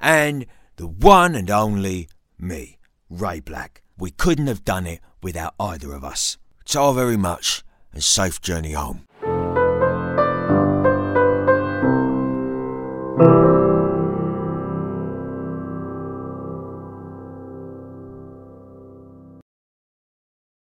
and 0.00 0.46
the 0.76 0.86
one 0.86 1.34
and 1.34 1.50
only 1.50 2.08
me, 2.38 2.78
Ray 3.10 3.40
Black. 3.40 3.82
We 3.98 4.12
couldn't 4.12 4.46
have 4.46 4.64
done 4.64 4.86
it 4.86 5.00
without 5.24 5.54
either 5.58 5.92
of 5.92 6.04
us. 6.04 6.38
So 6.64 6.92
very 6.92 7.16
much, 7.16 7.64
and 7.92 8.04
safe 8.04 8.40
journey 8.40 8.74
home. 8.74 9.08